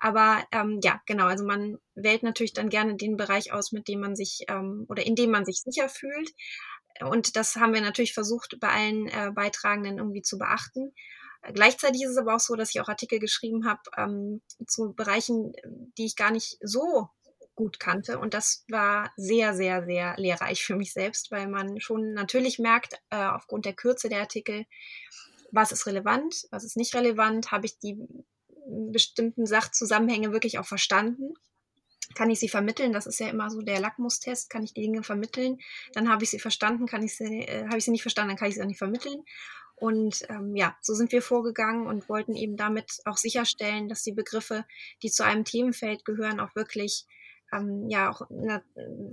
Aber 0.00 0.44
ähm, 0.52 0.78
ja, 0.82 1.00
genau, 1.06 1.26
also 1.26 1.44
man 1.44 1.78
wählt 1.94 2.22
natürlich 2.22 2.52
dann 2.52 2.68
gerne 2.70 2.96
den 2.96 3.16
Bereich 3.16 3.52
aus, 3.52 3.72
mit 3.72 3.88
dem 3.88 4.00
man 4.00 4.14
sich 4.14 4.44
ähm, 4.48 4.86
oder 4.88 5.04
in 5.04 5.16
dem 5.16 5.30
man 5.30 5.44
sich 5.44 5.60
sicher 5.60 5.88
fühlt. 5.88 6.30
Und 7.00 7.36
das 7.36 7.56
haben 7.56 7.74
wir 7.74 7.80
natürlich 7.80 8.14
versucht, 8.14 8.58
bei 8.60 8.68
allen 8.68 9.08
äh, 9.08 9.32
Beitragenden 9.34 9.98
irgendwie 9.98 10.22
zu 10.22 10.38
beachten. 10.38 10.92
Gleichzeitig 11.54 12.02
ist 12.02 12.10
es 12.10 12.18
aber 12.18 12.36
auch 12.36 12.40
so, 12.40 12.54
dass 12.54 12.70
ich 12.70 12.80
auch 12.80 12.88
Artikel 12.88 13.18
geschrieben 13.18 13.66
habe 13.66 13.80
ähm, 13.96 14.42
zu 14.66 14.92
Bereichen, 14.92 15.54
die 15.96 16.04
ich 16.04 16.16
gar 16.16 16.30
nicht 16.30 16.58
so 16.60 17.08
gut 17.60 17.78
kannte. 17.78 18.18
Und 18.18 18.32
das 18.32 18.64
war 18.68 19.12
sehr, 19.16 19.54
sehr, 19.54 19.84
sehr 19.84 20.14
lehrreich 20.16 20.64
für 20.64 20.76
mich 20.76 20.94
selbst, 20.94 21.30
weil 21.30 21.46
man 21.46 21.78
schon 21.80 22.14
natürlich 22.14 22.58
merkt, 22.58 22.94
äh, 23.10 23.16
aufgrund 23.16 23.66
der 23.66 23.74
Kürze 23.74 24.08
der 24.08 24.20
Artikel, 24.20 24.64
was 25.52 25.72
ist 25.72 25.86
relevant, 25.86 26.46
was 26.50 26.64
ist 26.64 26.76
nicht 26.76 26.94
relevant, 26.94 27.50
habe 27.52 27.66
ich 27.66 27.78
die 27.78 27.96
bestimmten 28.66 29.46
Sachzusammenhänge 29.46 30.32
wirklich 30.32 30.58
auch 30.58 30.66
verstanden. 30.66 31.34
Kann 32.14 32.30
ich 32.30 32.40
sie 32.40 32.48
vermitteln? 32.48 32.92
Das 32.92 33.06
ist 33.06 33.20
ja 33.20 33.28
immer 33.28 33.50
so 33.50 33.62
der 33.62 33.80
Lackmustest. 33.80 34.50
Kann 34.50 34.64
ich 34.64 34.74
die 34.74 34.82
Dinge 34.82 35.04
vermitteln? 35.04 35.58
Dann 35.92 36.08
habe 36.08 36.24
ich 36.24 36.30
sie 36.30 36.40
verstanden. 36.40 36.86
Kann 36.86 37.04
ich 37.04 37.16
sie, 37.16 37.42
äh, 37.42 37.66
habe 37.66 37.78
ich 37.78 37.84
sie 37.84 37.92
nicht 37.92 38.02
verstanden? 38.02 38.30
Dann 38.30 38.36
kann 38.36 38.48
ich 38.48 38.56
sie 38.56 38.62
auch 38.62 38.66
nicht 38.66 38.78
vermitteln. 38.78 39.22
Und 39.76 40.26
ähm, 40.28 40.56
ja, 40.56 40.76
so 40.80 40.94
sind 40.94 41.12
wir 41.12 41.22
vorgegangen 41.22 41.86
und 41.86 42.08
wollten 42.08 42.34
eben 42.34 42.56
damit 42.56 43.00
auch 43.06 43.16
sicherstellen, 43.16 43.88
dass 43.88 44.02
die 44.02 44.12
Begriffe, 44.12 44.66
die 45.02 45.10
zu 45.10 45.24
einem 45.24 45.44
Themenfeld 45.44 46.04
gehören, 46.04 46.40
auch 46.40 46.54
wirklich 46.54 47.06
ähm, 47.52 47.88
ja 47.88 48.10
auch 48.10 48.22
na, 48.30 48.62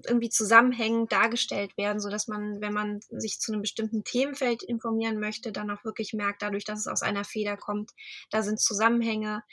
irgendwie 0.08 0.30
zusammenhängend 0.30 1.12
dargestellt 1.12 1.78
werden, 1.78 2.00
so 2.00 2.10
dass 2.10 2.28
man, 2.28 2.62
wenn 2.62 2.74
man 2.74 3.00
sich 3.10 3.40
zu 3.40 3.52
einem 3.52 3.62
bestimmten 3.62 4.04
Themenfeld 4.04 4.64
informieren 4.64 5.20
möchte, 5.20 5.52
dann 5.52 5.72
auch 5.72 5.84
wirklich 5.84 6.14
merkt, 6.14 6.42
dadurch, 6.42 6.66
dass 6.66 6.80
es 6.80 6.88
aus 6.88 7.02
einer 7.02 7.24
Feder 7.24 7.58
kommt, 7.58 7.92
da 8.32 8.44
sind 8.44 8.60
Zusammenhänge, 8.60 9.44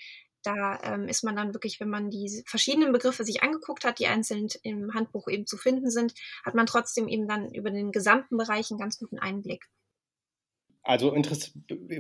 da 0.43 0.79
ähm, 0.83 1.09
ist 1.09 1.25
man 1.25 1.37
dann 1.37 1.55
wirklich, 1.55 1.81
wenn 1.81 1.89
man 1.89 2.11
die 2.11 2.45
verschiedenen 2.47 2.93
Begriffe 2.93 3.25
sich 3.25 3.43
angeguckt 3.43 3.85
hat, 3.85 3.99
die 3.99 4.07
einzeln 4.07 4.49
im 4.63 4.93
Handbuch 4.95 5.29
eben 5.29 5.47
zu 5.47 5.57
finden 5.57 5.91
sind, 5.91 6.15
hat 6.45 6.55
man 6.55 6.67
trotzdem 6.67 7.09
eben 7.09 7.27
dann 7.27 7.53
über 7.53 7.71
den 7.71 7.93
gesamten 7.93 8.37
Bereich 8.37 8.71
einen 8.71 8.81
ganz 8.81 8.99
guten 8.99 9.19
Einblick. 9.19 9.67
Also 10.85 11.17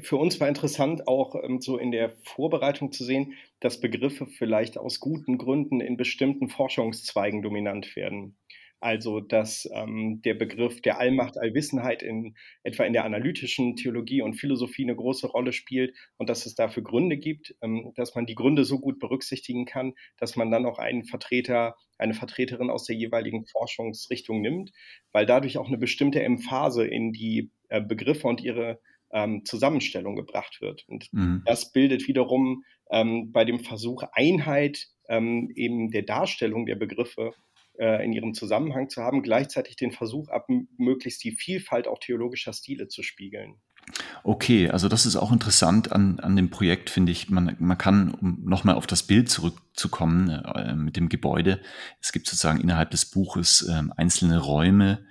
für 0.03 0.17
uns 0.19 0.39
war 0.41 0.49
interessant 0.49 1.09
auch 1.09 1.35
ähm, 1.43 1.61
so 1.61 1.79
in 1.79 1.91
der 1.91 2.17
Vorbereitung 2.23 2.93
zu 2.93 3.03
sehen, 3.03 3.33
dass 3.61 3.81
Begriffe 3.81 4.27
vielleicht 4.27 4.77
aus 4.77 5.01
guten 5.01 5.39
Gründen 5.39 5.81
in 5.81 5.97
bestimmten 5.97 6.51
Forschungszweigen 6.51 7.41
dominant 7.41 7.97
werden. 7.97 8.37
Also 8.85 9.21
dass 9.21 9.67
ähm, 9.73 10.21
der 10.27 10.35
Begriff 10.35 10.83
der 10.83 10.99
Allmacht, 10.99 11.39
Allwissenheit 11.39 12.03
in 12.03 12.35
etwa 12.65 12.85
in 12.85 12.93
der 12.93 13.07
analytischen 13.07 13.77
Theologie 13.77 14.21
und 14.21 14.35
Philosophie 14.35 14.83
eine 14.83 14.95
große 14.95 15.27
Rolle 15.27 15.55
spielt 15.55 15.97
und 16.19 16.29
dass 16.29 16.45
es 16.45 16.55
dafür 16.55 16.83
Gründe 16.83 17.17
gibt, 17.17 17.55
ähm, 17.63 17.93
dass 17.95 18.15
man 18.15 18.27
die 18.27 18.35
Gründe 18.35 18.63
so 18.65 18.79
gut 18.79 18.99
berücksichtigen 18.99 19.65
kann, 19.65 19.95
dass 20.19 20.37
man 20.37 20.51
dann 20.51 20.67
auch 20.67 20.79
einen 20.79 21.05
Vertreter, 21.05 21.77
eine 21.97 22.13
Vertreterin 22.13 22.69
aus 22.69 22.85
der 22.85 22.95
jeweiligen 22.97 23.47
Forschungsrichtung 23.47 24.43
nimmt, 24.43 24.71
weil 25.13 25.25
dadurch 25.25 25.57
auch 25.57 25.69
eine 25.69 25.79
bestimmte 25.79 26.23
Emphase 26.23 26.87
in 26.87 27.15
die 27.15 27.51
äh, 27.71 27.81
Begriffe 27.81 28.29
und 28.29 28.43
ihre 28.43 28.81
ähm, 29.15 29.47
Zusammenstellung 29.47 30.15
gebracht 30.15 30.61
wird. 30.61 30.85
Und 30.89 31.11
mhm. 31.11 31.41
das 31.47 31.73
bildet 31.73 32.07
wiederum 32.07 32.65
ähm, 32.91 33.33
bei 33.33 33.47
dem 33.47 33.61
Versuch 33.61 34.03
Einheit 34.13 34.89
ähm, 35.09 35.51
eben 35.55 35.91
der 35.91 36.03
Darstellung 36.03 36.67
der 36.67 36.77
Begriffe 36.77 37.33
in 37.77 38.13
ihrem 38.13 38.35
Zusammenhang 38.35 38.89
zu 38.89 39.03
haben, 39.03 39.23
gleichzeitig 39.23 39.75
den 39.75 39.91
Versuch 39.91 40.29
ab, 40.29 40.47
möglichst 40.79 41.25
die 41.25 41.33
Vielfalt 41.33 41.89
auch 41.89 41.99
theologischer 41.99 42.53
Stile 42.53 42.87
zu 42.87 43.03
spiegeln. 43.03 43.57
Okay, 44.23 44.71
also 44.71 44.89
das 44.89 45.07
ist 45.07 45.17
auch 45.17 45.33
interessant 45.33 45.93
an, 45.93 46.19
an 46.21 46.37
dem 46.37 46.51
Projekt, 46.51 46.89
finde 46.89 47.13
ich. 47.13 47.29
Man, 47.29 47.57
man 47.59 47.77
kann, 47.77 48.15
um 48.15 48.43
nochmal 48.45 48.77
auf 48.77 48.87
das 48.87 49.03
Bild 49.03 49.29
zurückzukommen 49.29 50.31
äh, 50.31 50.75
mit 50.75 50.97
dem 50.97 51.09
Gebäude, 51.09 51.61
es 52.01 52.13
gibt 52.13 52.27
sozusagen 52.27 52.61
innerhalb 52.61 52.91
des 52.91 53.07
Buches 53.07 53.63
äh, 53.69 53.83
einzelne 53.97 54.39
Räume, 54.39 55.05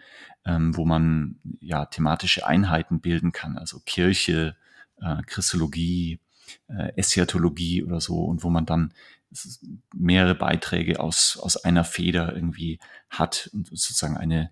ähm, 0.46 0.76
wo 0.76 0.86
man 0.86 1.40
ja 1.60 1.86
thematische 1.86 2.48
Einheiten 2.48 3.02
bilden 3.02 3.32
kann, 3.32 3.58
also 3.58 3.80
Kirche, 3.86 4.56
äh, 5.00 5.22
Christologie, 5.28 6.20
äh, 6.68 6.94
Eschatologie 6.96 7.84
oder 7.84 8.02
so, 8.02 8.24
und 8.24 8.44
wo 8.44 8.50
man 8.50 8.66
dann 8.66 8.94
mehrere 9.94 10.36
Beiträge 10.36 11.00
aus, 11.00 11.38
aus 11.42 11.58
einer 11.58 11.84
Feder 11.84 12.34
irgendwie 12.36 12.80
hat 13.10 13.50
und 13.54 13.68
sozusagen 13.68 14.18
eine 14.18 14.52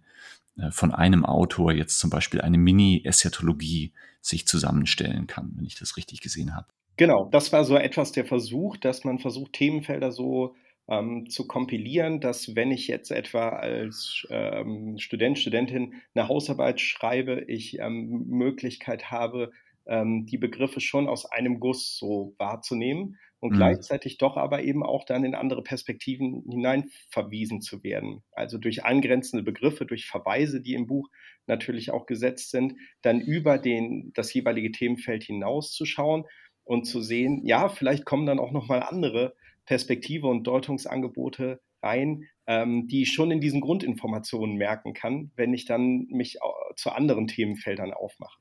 äh, 0.57 0.71
von 0.71 0.91
einem 0.91 1.25
Autor 1.25 1.71
jetzt 1.71 1.99
zum 1.99 2.09
Beispiel 2.09 2.41
eine 2.41 2.57
Mini-Eschatologie 2.57 3.93
sich 4.21 4.47
zusammenstellen 4.47 5.27
kann, 5.27 5.53
wenn 5.55 5.65
ich 5.65 5.79
das 5.79 5.97
richtig 5.97 6.21
gesehen 6.21 6.55
habe. 6.55 6.67
Genau, 6.97 7.29
das 7.31 7.51
war 7.51 7.63
so 7.63 7.77
etwas 7.77 8.11
der 8.11 8.25
Versuch, 8.25 8.77
dass 8.77 9.03
man 9.03 9.19
versucht, 9.19 9.53
Themenfelder 9.53 10.11
so 10.11 10.55
ähm, 10.87 11.29
zu 11.29 11.47
kompilieren, 11.47 12.19
dass 12.19 12.55
wenn 12.55 12.71
ich 12.71 12.87
jetzt 12.87 13.11
etwa 13.11 13.49
als 13.49 14.27
ähm, 14.29 14.97
Student, 14.99 15.39
Studentin 15.39 15.95
eine 16.13 16.27
Hausarbeit 16.27 16.81
schreibe, 16.81 17.45
ich 17.47 17.79
ähm, 17.79 18.25
Möglichkeit 18.27 19.09
habe, 19.09 19.51
ähm, 19.87 20.25
die 20.25 20.37
Begriffe 20.37 20.79
schon 20.79 21.07
aus 21.07 21.25
einem 21.25 21.59
Guss 21.59 21.97
so 21.97 22.35
wahrzunehmen 22.37 23.17
und 23.41 23.53
mhm. 23.53 23.57
gleichzeitig 23.57 24.17
doch 24.17 24.37
aber 24.37 24.63
eben 24.63 24.83
auch 24.83 25.03
dann 25.03 25.25
in 25.25 25.35
andere 25.35 25.63
Perspektiven 25.63 26.45
hinein 26.49 26.89
verwiesen 27.09 27.59
zu 27.59 27.83
werden. 27.83 28.23
Also 28.31 28.57
durch 28.57 28.85
angrenzende 28.85 29.43
Begriffe, 29.43 29.85
durch 29.85 30.05
Verweise, 30.05 30.61
die 30.61 30.75
im 30.75 30.87
Buch 30.87 31.09
natürlich 31.47 31.91
auch 31.91 32.05
gesetzt 32.05 32.51
sind, 32.51 32.75
dann 33.01 33.19
über 33.19 33.57
den, 33.57 34.11
das 34.13 34.33
jeweilige 34.33 34.71
Themenfeld 34.71 35.23
hinauszuschauen 35.23 36.25
und 36.63 36.85
zu 36.85 37.01
sehen, 37.01 37.41
ja, 37.43 37.67
vielleicht 37.67 38.05
kommen 38.05 38.27
dann 38.27 38.39
auch 38.39 38.51
nochmal 38.51 38.83
andere 38.83 39.35
Perspektive 39.65 40.27
und 40.27 40.45
Deutungsangebote 40.45 41.59
rein, 41.81 42.25
ähm, 42.45 42.87
die 42.87 43.01
ich 43.01 43.11
schon 43.11 43.31
in 43.31 43.41
diesen 43.41 43.61
Grundinformationen 43.61 44.55
merken 44.55 44.93
kann, 44.93 45.31
wenn 45.35 45.53
ich 45.53 45.65
dann 45.65 46.05
mich 46.09 46.37
zu 46.75 46.91
anderen 46.91 47.27
Themenfeldern 47.27 47.91
aufmache. 47.91 48.39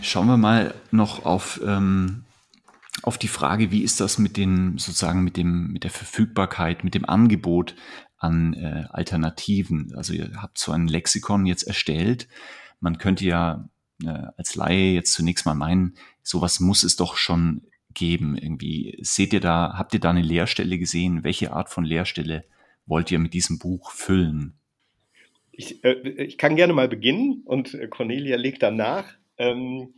Schauen 0.00 0.28
wir 0.28 0.36
mal 0.36 0.74
noch 0.92 1.26
auf 1.26 1.60
ähm, 1.66 2.24
auf 3.02 3.18
die 3.18 3.28
Frage, 3.28 3.70
wie 3.70 3.82
ist 3.82 4.00
das 4.00 4.18
mit 4.18 4.36
den 4.36 4.78
sozusagen 4.78 5.24
mit 5.24 5.36
dem 5.36 5.68
mit 5.72 5.84
der 5.84 5.90
Verfügbarkeit, 5.90 6.84
mit 6.84 6.94
dem 6.94 7.04
Angebot 7.04 7.74
an 8.22 8.54
äh, 8.54 8.84
Alternativen. 8.88 9.92
Also 9.96 10.12
ihr 10.12 10.30
habt 10.40 10.58
so 10.58 10.72
ein 10.72 10.86
Lexikon 10.86 11.44
jetzt 11.44 11.64
erstellt. 11.64 12.28
Man 12.80 12.98
könnte 12.98 13.24
ja 13.24 13.68
äh, 14.04 14.26
als 14.36 14.54
Laie 14.54 14.92
jetzt 14.92 15.12
zunächst 15.12 15.44
mal 15.44 15.54
meinen, 15.54 15.94
sowas 16.22 16.60
muss 16.60 16.84
es 16.84 16.96
doch 16.96 17.16
schon 17.16 17.62
geben. 17.94 18.36
Irgendwie 18.36 18.98
seht 19.02 19.32
ihr 19.32 19.40
da, 19.40 19.74
habt 19.76 19.94
ihr 19.94 20.00
da 20.00 20.10
eine 20.10 20.22
Lehrstelle 20.22 20.78
gesehen? 20.78 21.24
Welche 21.24 21.52
Art 21.52 21.68
von 21.68 21.84
Lehrstelle 21.84 22.44
wollt 22.86 23.10
ihr 23.10 23.18
mit 23.18 23.34
diesem 23.34 23.58
Buch 23.58 23.90
füllen? 23.90 24.54
Ich, 25.50 25.84
äh, 25.84 25.92
ich 25.92 26.38
kann 26.38 26.56
gerne 26.56 26.72
mal 26.72 26.88
beginnen 26.88 27.42
und 27.44 27.76
Cornelia 27.90 28.36
legt 28.36 28.62
danach. 28.62 29.14
Ähm, 29.36 29.94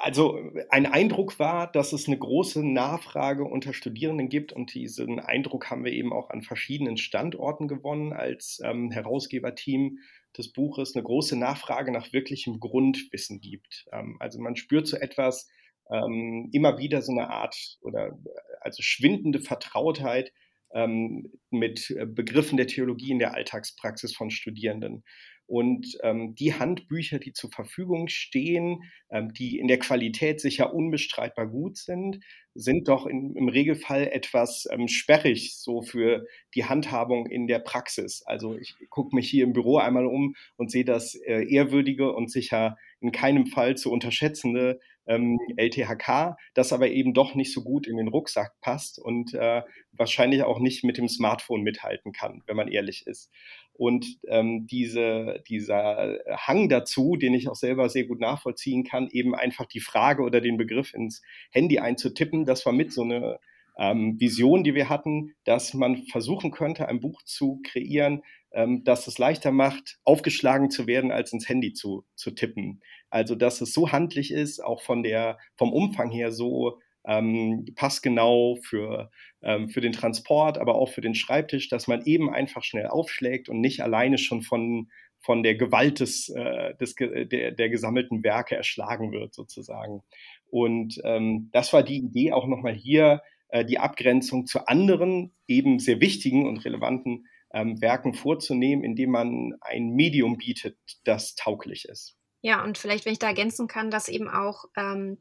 also 0.00 0.40
ein 0.70 0.86
Eindruck 0.86 1.38
war, 1.38 1.70
dass 1.70 1.92
es 1.92 2.06
eine 2.06 2.18
große 2.18 2.66
Nachfrage 2.66 3.44
unter 3.44 3.72
Studierenden 3.72 4.28
gibt 4.28 4.52
und 4.52 4.74
diesen 4.74 5.20
Eindruck 5.20 5.70
haben 5.70 5.84
wir 5.84 5.92
eben 5.92 6.12
auch 6.12 6.30
an 6.30 6.42
verschiedenen 6.42 6.96
Standorten 6.96 7.68
gewonnen 7.68 8.12
als 8.12 8.60
ähm, 8.64 8.90
Herausgeberteam 8.90 9.98
des 10.36 10.52
Buches, 10.52 10.94
eine 10.94 11.04
große 11.04 11.36
Nachfrage 11.36 11.92
nach 11.92 12.12
wirklichem 12.12 12.60
Grundwissen 12.60 13.40
gibt. 13.40 13.86
Ähm, 13.92 14.16
also 14.20 14.40
man 14.40 14.56
spürt 14.56 14.86
so 14.86 14.96
etwas, 14.96 15.48
ähm, 15.90 16.50
immer 16.52 16.78
wieder 16.78 17.02
so 17.02 17.12
eine 17.12 17.30
Art 17.30 17.78
oder 17.80 18.18
also 18.60 18.82
schwindende 18.82 19.40
Vertrautheit 19.40 20.32
ähm, 20.72 21.32
mit 21.50 21.90
äh, 21.90 22.06
Begriffen 22.06 22.56
der 22.56 22.66
Theologie 22.66 23.10
in 23.10 23.18
der 23.18 23.34
Alltagspraxis 23.34 24.14
von 24.14 24.30
Studierenden. 24.30 25.04
Und 25.48 25.96
ähm, 26.02 26.34
die 26.34 26.52
Handbücher, 26.52 27.18
die 27.18 27.32
zur 27.32 27.50
Verfügung 27.50 28.08
stehen, 28.08 28.82
ähm, 29.10 29.32
die 29.32 29.58
in 29.58 29.66
der 29.66 29.78
Qualität 29.78 30.42
sicher 30.42 30.74
unbestreitbar 30.74 31.46
gut 31.46 31.78
sind, 31.78 32.20
sind 32.54 32.88
doch 32.88 33.06
in, 33.06 33.34
im 33.34 33.48
Regelfall 33.48 34.08
etwas 34.08 34.68
ähm, 34.70 34.88
sperrig 34.88 35.56
so 35.56 35.80
für 35.80 36.26
die 36.54 36.66
Handhabung 36.66 37.26
in 37.26 37.46
der 37.46 37.60
Praxis. 37.60 38.22
Also 38.26 38.58
ich 38.58 38.74
gucke 38.90 39.16
mich 39.16 39.30
hier 39.30 39.44
im 39.44 39.54
Büro 39.54 39.78
einmal 39.78 40.04
um 40.04 40.34
und 40.56 40.70
sehe 40.70 40.84
das 40.84 41.14
äh, 41.14 41.46
ehrwürdige 41.48 42.12
und 42.12 42.30
sicher 42.30 42.76
in 43.00 43.10
keinem 43.10 43.46
Fall 43.46 43.74
zu 43.74 43.90
unterschätzende 43.90 44.80
ähm, 45.08 45.38
LTHK, 45.56 46.36
das 46.54 46.72
aber 46.72 46.88
eben 46.88 47.14
doch 47.14 47.34
nicht 47.34 47.52
so 47.52 47.64
gut 47.64 47.86
in 47.86 47.96
den 47.96 48.08
Rucksack 48.08 48.52
passt 48.60 48.98
und 48.98 49.34
äh, 49.34 49.62
wahrscheinlich 49.92 50.42
auch 50.44 50.60
nicht 50.60 50.84
mit 50.84 50.98
dem 50.98 51.08
Smartphone 51.08 51.62
mithalten 51.62 52.12
kann, 52.12 52.42
wenn 52.46 52.56
man 52.56 52.68
ehrlich 52.68 53.06
ist. 53.06 53.32
Und 53.72 54.18
ähm, 54.28 54.66
diese, 54.66 55.42
dieser 55.48 56.18
Hang 56.36 56.68
dazu, 56.68 57.16
den 57.16 57.34
ich 57.34 57.48
auch 57.48 57.54
selber 57.54 57.88
sehr 57.88 58.04
gut 58.04 58.20
nachvollziehen 58.20 58.84
kann, 58.84 59.08
eben 59.10 59.34
einfach 59.34 59.66
die 59.66 59.80
Frage 59.80 60.22
oder 60.22 60.40
den 60.40 60.56
Begriff 60.56 60.94
ins 60.94 61.22
Handy 61.50 61.78
einzutippen, 61.78 62.44
das 62.44 62.66
war 62.66 62.72
mit 62.72 62.92
so 62.92 63.02
eine 63.02 63.38
ähm, 63.78 64.18
Vision, 64.18 64.64
die 64.64 64.74
wir 64.74 64.88
hatten, 64.88 65.34
dass 65.44 65.72
man 65.72 66.04
versuchen 66.06 66.50
könnte, 66.50 66.88
ein 66.88 67.00
Buch 67.00 67.22
zu 67.22 67.60
kreieren, 67.62 68.22
ähm, 68.52 68.84
das 68.84 69.06
es 69.06 69.18
leichter 69.18 69.50
macht, 69.50 69.98
aufgeschlagen 70.04 70.70
zu 70.70 70.86
werden, 70.86 71.12
als 71.12 71.32
ins 71.32 71.48
Handy 71.48 71.72
zu, 71.72 72.04
zu 72.14 72.30
tippen. 72.30 72.80
Also, 73.10 73.34
dass 73.34 73.60
es 73.60 73.72
so 73.72 73.92
handlich 73.92 74.30
ist, 74.32 74.62
auch 74.62 74.82
von 74.82 75.02
der, 75.02 75.38
vom 75.56 75.72
Umfang 75.72 76.10
her 76.10 76.32
so 76.32 76.78
ähm, 77.06 77.66
passgenau 77.74 78.58
für, 78.62 79.10
ähm, 79.42 79.70
für 79.70 79.80
den 79.80 79.92
Transport, 79.92 80.58
aber 80.58 80.74
auch 80.74 80.90
für 80.90 81.00
den 81.00 81.14
Schreibtisch, 81.14 81.68
dass 81.68 81.86
man 81.88 82.02
eben 82.04 82.32
einfach 82.32 82.62
schnell 82.62 82.86
aufschlägt 82.86 83.48
und 83.48 83.60
nicht 83.60 83.82
alleine 83.82 84.18
schon 84.18 84.42
von, 84.42 84.90
von 85.20 85.42
der 85.42 85.54
Gewalt 85.54 86.00
des, 86.00 86.28
äh, 86.28 86.74
des, 86.76 86.94
der, 86.94 87.52
der 87.52 87.68
gesammelten 87.70 88.22
Werke 88.24 88.56
erschlagen 88.56 89.12
wird, 89.12 89.34
sozusagen. 89.34 90.02
Und 90.50 91.00
ähm, 91.04 91.50
das 91.52 91.72
war 91.72 91.82
die 91.82 91.98
Idee, 91.98 92.32
auch 92.32 92.46
nochmal 92.46 92.74
hier 92.74 93.22
äh, 93.48 93.64
die 93.64 93.78
Abgrenzung 93.78 94.46
zu 94.46 94.66
anderen, 94.66 95.32
eben 95.46 95.78
sehr 95.78 96.00
wichtigen 96.00 96.46
und 96.46 96.64
relevanten 96.64 97.26
ähm, 97.52 97.80
Werken 97.80 98.14
vorzunehmen, 98.14 98.84
indem 98.84 99.10
man 99.10 99.52
ein 99.60 99.90
Medium 99.90 100.36
bietet, 100.36 100.78
das 101.04 101.34
tauglich 101.34 101.86
ist. 101.86 102.16
Ja, 102.40 102.62
und 102.62 102.78
vielleicht, 102.78 103.04
wenn 103.04 103.12
ich 103.12 103.18
da 103.18 103.28
ergänzen 103.28 103.66
kann, 103.66 103.90
dass 103.90 104.08
eben 104.08 104.28
auch 104.28 104.64
ähm, 104.76 105.20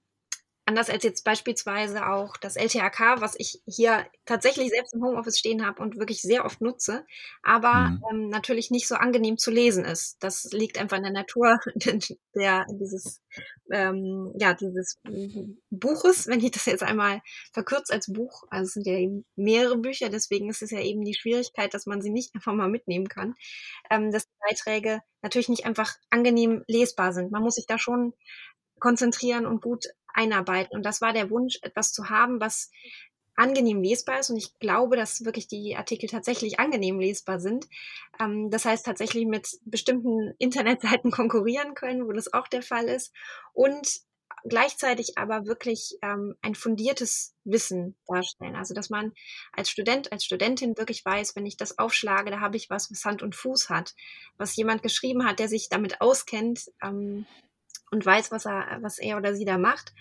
anders 0.67 0.89
als 0.89 1.03
jetzt 1.03 1.23
beispielsweise 1.23 2.07
auch 2.07 2.35
das 2.35 2.57
LTHK, 2.57 3.21
was 3.21 3.35
ich 3.39 3.61
hier 3.65 4.05
tatsächlich 4.25 4.69
selbst 4.69 4.93
im 4.93 5.01
Homeoffice 5.01 5.39
stehen 5.39 5.65
habe 5.65 5.81
und 5.81 5.97
wirklich 5.97 6.21
sehr 6.21 6.43
oft 6.43 6.59
nutze, 6.59 7.05
aber 7.41 7.89
mhm. 7.89 8.03
ähm, 8.11 8.29
natürlich 8.29 8.69
nicht 8.69 8.87
so 8.87 8.95
angenehm 8.95 9.37
zu 9.37 9.49
lesen 9.49 9.85
ist. 9.85 10.17
Das 10.19 10.49
liegt 10.51 10.77
einfach 10.77 10.97
in 10.97 11.03
der 11.03 11.13
Natur 11.13 11.59
der, 12.35 12.65
dieses, 12.69 13.21
ähm, 13.71 14.33
ja, 14.37 14.53
dieses 14.53 14.99
Buches, 15.69 16.27
wenn 16.27 16.43
ich 16.43 16.51
das 16.51 16.65
jetzt 16.65 16.83
einmal 16.83 17.21
verkürzt 17.53 17.91
als 17.91 18.11
Buch, 18.11 18.43
also 18.49 18.67
es 18.67 18.73
sind 18.73 18.85
ja 18.85 18.97
eben 18.97 19.25
mehrere 19.37 19.77
Bücher, 19.77 20.09
deswegen 20.09 20.49
ist 20.49 20.61
es 20.61 20.71
ja 20.71 20.81
eben 20.81 21.05
die 21.05 21.15
Schwierigkeit, 21.15 21.73
dass 21.73 21.85
man 21.85 22.01
sie 22.01 22.11
nicht 22.11 22.35
einfach 22.35 22.53
mal 22.53 22.69
mitnehmen 22.69 23.07
kann, 23.07 23.35
ähm, 23.89 24.11
dass 24.11 24.25
die 24.25 24.37
Beiträge 24.49 24.99
natürlich 25.21 25.47
nicht 25.47 25.65
einfach 25.65 25.95
angenehm 26.09 26.65
lesbar 26.67 27.13
sind. 27.13 27.31
Man 27.31 27.41
muss 27.41 27.55
sich 27.55 27.67
da 27.67 27.79
schon 27.79 28.13
konzentrieren 28.79 29.45
und 29.45 29.61
gut 29.61 29.85
einarbeiten. 30.13 30.75
Und 30.75 30.85
das 30.85 31.01
war 31.01 31.13
der 31.13 31.29
Wunsch, 31.29 31.59
etwas 31.61 31.91
zu 31.91 32.09
haben, 32.09 32.39
was 32.39 32.69
angenehm 33.35 33.81
lesbar 33.81 34.19
ist. 34.19 34.29
Und 34.29 34.37
ich 34.37 34.57
glaube, 34.59 34.97
dass 34.97 35.23
wirklich 35.23 35.47
die 35.47 35.75
Artikel 35.77 36.09
tatsächlich 36.09 36.59
angenehm 36.59 36.99
lesbar 36.99 37.39
sind. 37.39 37.67
Ähm, 38.19 38.49
das 38.49 38.65
heißt, 38.65 38.85
tatsächlich 38.85 39.25
mit 39.25 39.47
bestimmten 39.63 40.33
Internetseiten 40.39 41.11
konkurrieren 41.11 41.75
können, 41.75 42.07
wo 42.07 42.11
das 42.11 42.33
auch 42.33 42.47
der 42.47 42.63
Fall 42.63 42.85
ist. 42.85 43.13
Und 43.53 44.01
gleichzeitig 44.43 45.17
aber 45.17 45.45
wirklich 45.45 45.97
ähm, 46.01 46.35
ein 46.41 46.55
fundiertes 46.55 47.35
Wissen 47.43 47.95
darstellen. 48.07 48.55
Also 48.55 48.73
dass 48.73 48.89
man 48.89 49.13
als 49.53 49.69
Student, 49.69 50.11
als 50.11 50.25
Studentin 50.25 50.77
wirklich 50.77 51.03
weiß, 51.03 51.35
wenn 51.35 51.45
ich 51.45 51.57
das 51.57 51.77
aufschlage, 51.77 52.31
da 52.31 52.39
habe 52.39 52.57
ich 52.57 52.69
was, 52.69 52.91
was 52.91 53.05
Hand 53.05 53.23
und 53.23 53.35
Fuß 53.35 53.69
hat, 53.69 53.93
was 54.37 54.55
jemand 54.55 54.83
geschrieben 54.83 55.25
hat, 55.25 55.39
der 55.39 55.47
sich 55.47 55.69
damit 55.69 56.01
auskennt, 56.01 56.71
ähm, 56.81 57.25
und 57.91 58.05
weiß, 58.05 58.31
was 58.31 58.45
er, 58.45 58.79
was 58.81 58.99
er 58.99 59.17
oder 59.17 59.35
sie 59.35 59.45
da 59.45 59.57
macht. 59.57 59.93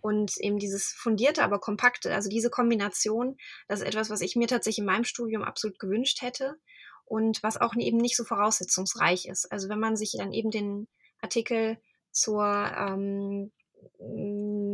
Und 0.00 0.36
eben 0.38 0.58
dieses 0.58 0.88
fundierte, 0.92 1.44
aber 1.44 1.60
kompakte, 1.60 2.12
also 2.12 2.28
diese 2.28 2.50
Kombination, 2.50 3.36
das 3.68 3.80
ist 3.80 3.86
etwas, 3.86 4.10
was 4.10 4.20
ich 4.20 4.34
mir 4.34 4.48
tatsächlich 4.48 4.80
in 4.80 4.86
meinem 4.86 5.04
Studium 5.04 5.42
absolut 5.42 5.78
gewünscht 5.78 6.22
hätte 6.22 6.56
und 7.04 7.42
was 7.44 7.56
auch 7.56 7.74
eben 7.76 7.98
nicht 7.98 8.16
so 8.16 8.24
voraussetzungsreich 8.24 9.26
ist. 9.26 9.50
Also 9.52 9.68
wenn 9.68 9.78
man 9.78 9.96
sich 9.96 10.14
dann 10.18 10.32
eben 10.32 10.50
den 10.50 10.88
Artikel 11.20 11.78
zur 12.10 12.44
ähm, 12.44 12.96
hm, 12.96 13.52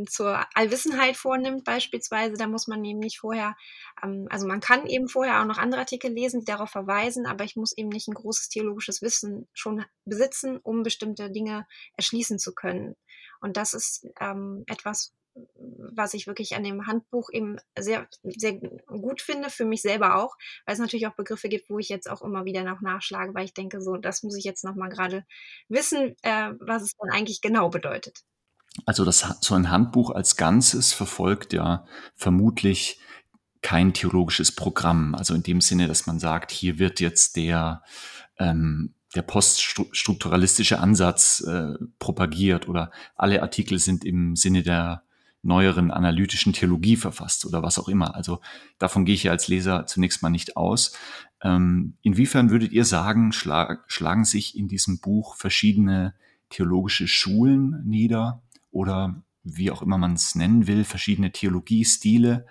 zur 0.08 0.46
Allwissenheit 0.54 1.16
vornimmt 1.16 1.64
beispielsweise, 1.64 2.36
da 2.36 2.46
muss 2.46 2.66
man 2.66 2.84
eben 2.84 2.98
nicht 2.98 3.18
vorher, 3.18 3.56
ähm, 4.02 4.26
also 4.30 4.46
man 4.46 4.60
kann 4.60 4.86
eben 4.86 5.08
vorher 5.08 5.40
auch 5.40 5.46
noch 5.46 5.58
andere 5.58 5.80
Artikel 5.80 6.12
lesen, 6.12 6.40
die 6.40 6.46
darauf 6.46 6.70
verweisen, 6.70 7.26
aber 7.26 7.44
ich 7.44 7.56
muss 7.56 7.76
eben 7.76 7.88
nicht 7.88 8.08
ein 8.08 8.14
großes 8.14 8.48
theologisches 8.48 9.02
Wissen 9.02 9.48
schon 9.52 9.84
besitzen, 10.04 10.58
um 10.58 10.82
bestimmte 10.82 11.30
Dinge 11.30 11.66
erschließen 11.96 12.38
zu 12.38 12.54
können. 12.54 12.96
Und 13.40 13.56
das 13.56 13.74
ist 13.74 14.06
ähm, 14.20 14.64
etwas, 14.66 15.12
was 15.94 16.14
ich 16.14 16.26
wirklich 16.26 16.56
an 16.56 16.64
dem 16.64 16.86
Handbuch 16.86 17.30
eben 17.32 17.58
sehr, 17.78 18.08
sehr 18.22 18.54
gut 18.54 19.20
finde, 19.20 19.50
für 19.50 19.64
mich 19.64 19.82
selber 19.82 20.16
auch, 20.16 20.36
weil 20.66 20.74
es 20.74 20.80
natürlich 20.80 21.06
auch 21.06 21.14
Begriffe 21.14 21.48
gibt, 21.48 21.70
wo 21.70 21.78
ich 21.78 21.88
jetzt 21.88 22.10
auch 22.10 22.22
immer 22.22 22.44
wieder 22.44 22.64
noch 22.64 22.80
nachschlage, 22.80 23.34
weil 23.34 23.44
ich 23.44 23.54
denke, 23.54 23.80
so, 23.80 23.96
das 23.96 24.22
muss 24.22 24.36
ich 24.36 24.44
jetzt 24.44 24.64
nochmal 24.64 24.88
gerade 24.88 25.24
wissen, 25.68 26.16
äh, 26.22 26.52
was 26.60 26.82
es 26.82 26.96
dann 26.96 27.10
eigentlich 27.10 27.40
genau 27.40 27.68
bedeutet. 27.68 28.24
Also 28.86 29.04
das, 29.04 29.36
so 29.40 29.54
ein 29.54 29.70
Handbuch 29.70 30.10
als 30.10 30.36
Ganzes 30.36 30.92
verfolgt 30.92 31.52
ja 31.52 31.84
vermutlich 32.14 33.00
kein 33.62 33.92
theologisches 33.92 34.52
Programm. 34.52 35.14
Also 35.14 35.34
in 35.34 35.42
dem 35.42 35.60
Sinne, 35.60 35.88
dass 35.88 36.06
man 36.06 36.18
sagt, 36.18 36.52
hier 36.52 36.78
wird 36.78 37.00
jetzt 37.00 37.36
der, 37.36 37.82
ähm, 38.38 38.94
der 39.14 39.22
poststrukturalistische 39.22 40.78
Ansatz 40.78 41.40
äh, 41.40 41.74
propagiert 41.98 42.68
oder 42.68 42.90
alle 43.16 43.42
Artikel 43.42 43.78
sind 43.78 44.04
im 44.04 44.36
Sinne 44.36 44.62
der 44.62 45.02
neueren 45.42 45.90
analytischen 45.90 46.52
Theologie 46.52 46.96
verfasst 46.96 47.46
oder 47.46 47.62
was 47.62 47.78
auch 47.78 47.88
immer. 47.88 48.14
Also 48.14 48.40
davon 48.78 49.04
gehe 49.04 49.14
ich 49.14 49.24
ja 49.24 49.32
als 49.32 49.48
Leser 49.48 49.86
zunächst 49.86 50.22
mal 50.22 50.30
nicht 50.30 50.56
aus. 50.56 50.92
Ähm, 51.42 51.94
inwiefern 52.02 52.50
würdet 52.50 52.72
ihr 52.72 52.84
sagen, 52.84 53.32
schlag, 53.32 53.84
schlagen 53.86 54.24
sich 54.24 54.56
in 54.56 54.68
diesem 54.68 54.98
Buch 54.98 55.36
verschiedene 55.36 56.14
theologische 56.50 57.06
Schulen 57.06 57.82
nieder? 57.84 58.42
Oder 58.78 59.20
wie 59.42 59.72
auch 59.72 59.82
immer 59.82 59.98
man 59.98 60.12
es 60.12 60.36
nennen 60.36 60.68
will, 60.68 60.84
verschiedene 60.84 61.32
Theologiestile? 61.32 62.46